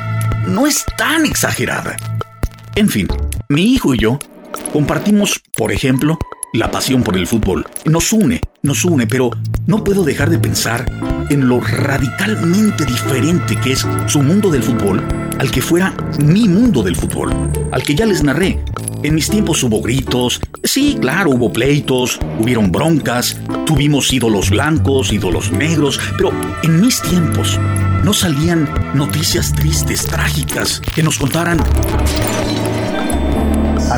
no 0.46 0.66
es 0.66 0.82
tan 0.96 1.26
exagerada. 1.26 1.98
En 2.74 2.88
fin, 2.88 3.06
mi 3.50 3.74
hijo 3.74 3.94
y 3.94 3.98
yo 3.98 4.18
compartimos, 4.72 5.42
por 5.58 5.72
ejemplo, 5.72 6.18
la 6.52 6.70
pasión 6.70 7.02
por 7.02 7.16
el 7.16 7.26
fútbol. 7.26 7.66
Nos 7.84 8.12
une, 8.12 8.40
nos 8.62 8.84
une, 8.84 9.06
pero 9.06 9.30
no 9.66 9.84
puedo 9.84 10.04
dejar 10.04 10.30
de 10.30 10.38
pensar 10.38 10.86
en 11.30 11.48
lo 11.48 11.60
radicalmente 11.60 12.84
diferente 12.84 13.56
que 13.56 13.72
es 13.72 13.86
su 14.06 14.22
mundo 14.22 14.50
del 14.50 14.62
fútbol 14.62 15.02
al 15.38 15.50
que 15.50 15.62
fuera 15.62 15.94
mi 16.18 16.48
mundo 16.48 16.82
del 16.82 16.96
fútbol, 16.96 17.32
al 17.70 17.82
que 17.82 17.94
ya 17.94 18.06
les 18.06 18.22
narré. 18.22 18.62
En 19.02 19.14
mis 19.14 19.28
tiempos 19.28 19.62
hubo 19.62 19.80
gritos, 19.80 20.40
sí, 20.64 20.96
claro, 21.00 21.30
hubo 21.30 21.52
pleitos, 21.52 22.18
hubieron 22.40 22.72
broncas, 22.72 23.36
tuvimos 23.64 24.12
ídolos 24.12 24.50
blancos, 24.50 25.12
ídolos 25.12 25.52
negros, 25.52 26.00
pero 26.16 26.32
en 26.64 26.80
mis 26.80 27.00
tiempos 27.02 27.60
no 28.02 28.12
salían 28.12 28.68
noticias 28.94 29.52
tristes, 29.52 30.04
trágicas, 30.06 30.80
que 30.94 31.04
nos 31.04 31.18
contaran 31.18 31.58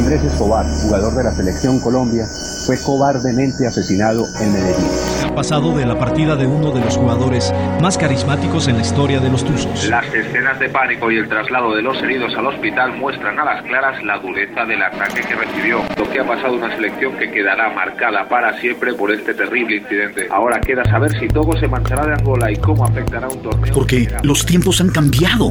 Andrés 0.01 0.25
Escobar, 0.25 0.65
jugador 0.65 1.15
de 1.15 1.25
la 1.25 1.31
selección 1.31 1.79
Colombia, 1.79 2.25
fue 2.65 2.75
cobardemente 2.83 3.67
asesinado 3.67 4.25
en 4.41 4.51
Medellín. 4.51 4.89
Ha 5.27 5.35
pasado 5.35 5.77
de 5.77 5.85
la 5.85 5.99
partida 5.99 6.37
de 6.37 6.47
uno 6.47 6.73
de 6.73 6.81
los 6.81 6.97
jugadores 6.97 7.53
más 7.83 7.99
carismáticos 7.99 8.67
en 8.69 8.77
la 8.77 8.81
historia 8.81 9.21
de 9.21 9.29
los 9.29 9.45
Tuzos. 9.45 9.91
Las 9.91 10.07
escenas 10.07 10.59
de 10.59 10.71
pánico 10.71 11.11
y 11.11 11.19
el 11.19 11.29
traslado 11.29 11.77
de 11.77 11.83
los 11.83 12.03
heridos 12.03 12.33
al 12.35 12.47
hospital 12.47 12.97
muestran 12.97 13.39
a 13.41 13.45
las 13.45 13.63
claras 13.65 14.03
la 14.03 14.19
dureza 14.19 14.65
del 14.65 14.83
ataque 14.83 15.21
que 15.21 15.35
recibió. 15.35 15.83
Lo 15.99 16.11
que 16.11 16.21
ha 16.21 16.27
pasado 16.27 16.55
una 16.55 16.75
selección 16.75 17.13
que 17.19 17.31
quedará 17.31 17.69
marcada 17.69 18.27
para 18.27 18.59
siempre 18.59 18.95
por 18.95 19.13
este 19.13 19.35
terrible 19.35 19.77
incidente. 19.77 20.29
Ahora 20.31 20.63
queda 20.63 20.83
saber 20.87 21.13
si 21.21 21.29
Togo 21.29 21.53
se 21.61 21.69
manchará 21.69 22.07
de 22.07 22.15
Angola 22.15 22.51
y 22.51 22.57
cómo 22.57 22.87
afectará 22.87 23.29
un 23.29 23.43
torneo. 23.43 23.75
Porque 23.75 24.09
los 24.23 24.47
tiempos 24.47 24.81
han 24.81 24.89
cambiado. 24.89 25.51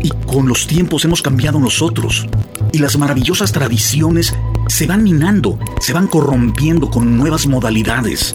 Y 0.00 0.08
con 0.26 0.48
los 0.48 0.66
tiempos 0.66 1.04
hemos 1.04 1.20
cambiado 1.20 1.60
nosotros. 1.60 2.26
Y 2.72 2.78
las 2.78 2.96
maravillosas 2.96 3.52
tradiciones 3.52 4.34
se 4.68 4.86
van 4.86 5.02
minando, 5.02 5.58
se 5.80 5.92
van 5.92 6.06
corrompiendo 6.06 6.90
con 6.90 7.16
nuevas 7.18 7.46
modalidades. 7.46 8.34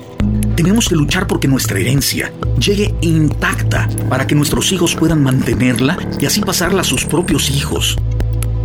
Tenemos 0.56 0.88
que 0.90 0.96
luchar 0.96 1.28
porque 1.28 1.48
nuestra 1.48 1.80
herencia 1.80 2.32
llegue 2.60 2.94
intacta 3.02 3.90
para 4.10 4.28
que 4.28 4.36
nuestros 4.36 4.72
hijos 4.72 4.96
puedan 4.96 5.24
mantenerla 5.24 5.98
y 6.20 6.26
así 6.26 6.42
pasarla 6.42 6.82
a 6.82 6.86
sus 6.86 7.06
propios 7.06 7.50
hijos. 7.50 7.98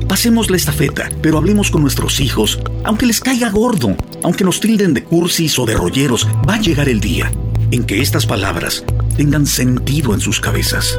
Pasemos 0.08 0.50
la 0.50 0.58
estafeta, 0.58 1.10
pero 1.22 1.38
hablemos 1.38 1.70
con 1.70 1.80
nuestros 1.80 2.20
hijos, 2.20 2.60
aunque 2.84 3.06
les 3.06 3.20
caiga 3.20 3.50
gordo, 3.50 3.96
aunque 4.22 4.44
nos 4.44 4.60
tilden 4.60 4.92
de 4.92 5.04
cursis 5.04 5.58
o 5.58 5.64
de 5.64 5.74
rolleros, 5.74 6.28
va 6.48 6.54
a 6.54 6.60
llegar 6.60 6.88
el 6.88 7.00
día 7.00 7.32
en 7.70 7.84
que 7.84 8.02
estas 8.02 8.26
palabras 8.26 8.84
tengan 9.16 9.46
sentido 9.46 10.12
en 10.12 10.20
sus 10.20 10.40
cabezas 10.40 10.98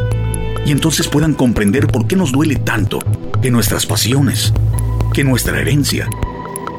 y 0.66 0.72
entonces 0.72 1.08
puedan 1.08 1.34
comprender 1.34 1.88
por 1.88 2.08
qué 2.08 2.16
nos 2.16 2.32
duele 2.32 2.56
tanto 2.56 3.00
que 3.42 3.52
nuestras 3.52 3.86
pasiones, 3.86 4.54
que 5.14 5.24
nuestra 5.24 5.60
herencia 5.60 6.08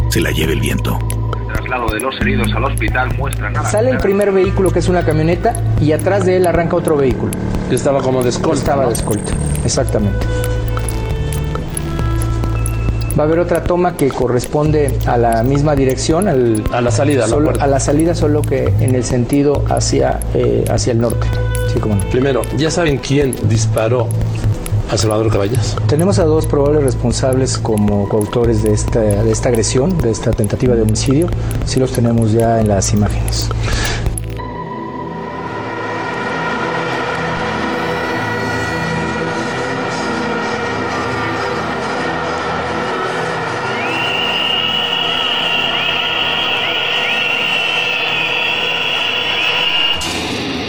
se 0.09 0.21
la 0.21 0.31
lleve 0.31 0.55
el 0.55 0.61
viento. 0.61 0.99
El 1.39 1.53
traslado 1.53 1.87
de 1.93 2.01
los 2.01 2.21
heridos 2.21 2.49
al 2.55 2.65
hospital 2.65 3.17
muestra 3.17 3.51
nada. 3.51 3.69
Sale 3.71 3.91
el 3.91 3.99
primer 3.99 4.33
vehículo 4.33 4.71
que 4.73 4.81
es 4.81 4.89
una 4.89 5.05
camioneta 5.05 5.55
y 5.81 5.93
atrás 5.93 6.27
de 6.27 6.37
él 6.37 6.47
arranca 6.47 6.77
otro 6.77 6.97
vehículo. 6.97 7.33
Que 7.69 7.77
estaba 7.77 8.03
como 8.03 8.23
de 8.23 8.31
escolta. 8.31 8.59
Estaba 8.59 8.83
¿no? 8.83 8.89
de 8.89 8.95
escolta, 8.95 9.33
exactamente. 9.65 10.27
Va 13.19 13.23
a 13.23 13.27
haber 13.27 13.39
otra 13.39 13.63
toma 13.63 13.97
que 13.97 14.09
corresponde 14.09 14.99
a 15.07 15.17
la 15.17 15.45
misma 15.45 15.77
dirección, 15.77 16.27
al, 16.27 16.65
A 16.73 16.81
la 16.81 16.91
salida, 16.91 17.25
a 17.25 17.27
la 17.29 17.35
solo- 17.35 17.45
puerta. 17.47 17.65
a 17.65 17.67
la 17.69 17.79
salida, 17.79 18.15
solo 18.17 18.43
que 18.43 18.65
en 18.81 18.97
el 18.97 19.05
sentido 19.05 19.65
hacia, 19.69 20.19
eh, 20.35 20.65
hacia 20.69 20.93
el 20.93 20.99
norte. 21.01 21.29
Sí, 21.73 21.79
cómo 21.79 21.95
no. 21.95 22.03
Primero, 22.11 22.43
¿ya 22.57 22.73
saben 22.73 22.99
quién 22.99 23.33
disparó 23.49 24.09
Salvador 24.99 25.31
Caballas? 25.31 25.77
Tenemos 25.87 26.19
a 26.19 26.25
dos 26.25 26.47
probables 26.47 26.83
responsables 26.83 27.59
como 27.59 28.09
coautores 28.09 28.63
de 28.63 28.73
esta, 28.73 29.01
de 29.01 29.31
esta 29.31 29.49
agresión, 29.49 29.97
de 29.99 30.11
esta 30.11 30.31
tentativa 30.33 30.75
de 30.75 30.83
homicidio. 30.83 31.29
Sí 31.67 31.81
los 31.81 31.93
tenemos 31.93 32.33
ya 32.33 32.61
en 32.61 32.69
las 32.69 32.93
imágenes. 32.93 33.49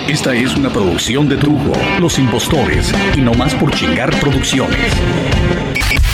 Esta 0.07 0.35
es 0.35 0.55
una 0.55 0.71
producción 0.71 1.27
de 1.27 1.35
Trujo, 1.35 1.73
Los 1.99 2.19
Impostores 2.19 2.93
y 3.15 3.21
No 3.21 3.33
Más 3.33 3.55
por 3.55 3.71
Chingar 3.71 4.11
Producciones. 4.19 4.77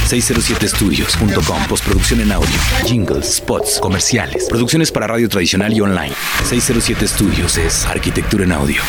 607studios.com 0.08 1.68
Postproducción 1.68 2.22
en 2.22 2.32
audio, 2.32 2.50
jingles, 2.86 3.36
spots, 3.36 3.80
comerciales, 3.82 4.48
producciones 4.50 4.94
para 4.94 5.08
radio 5.08 5.28
tradicional 5.28 5.74
y 5.74 5.82
online. 5.82 6.14
607 6.46 7.06
Studios 7.06 7.58
es 7.58 7.86
arquitectura 7.86 8.46
en 8.46 8.54
audio. 8.54 8.82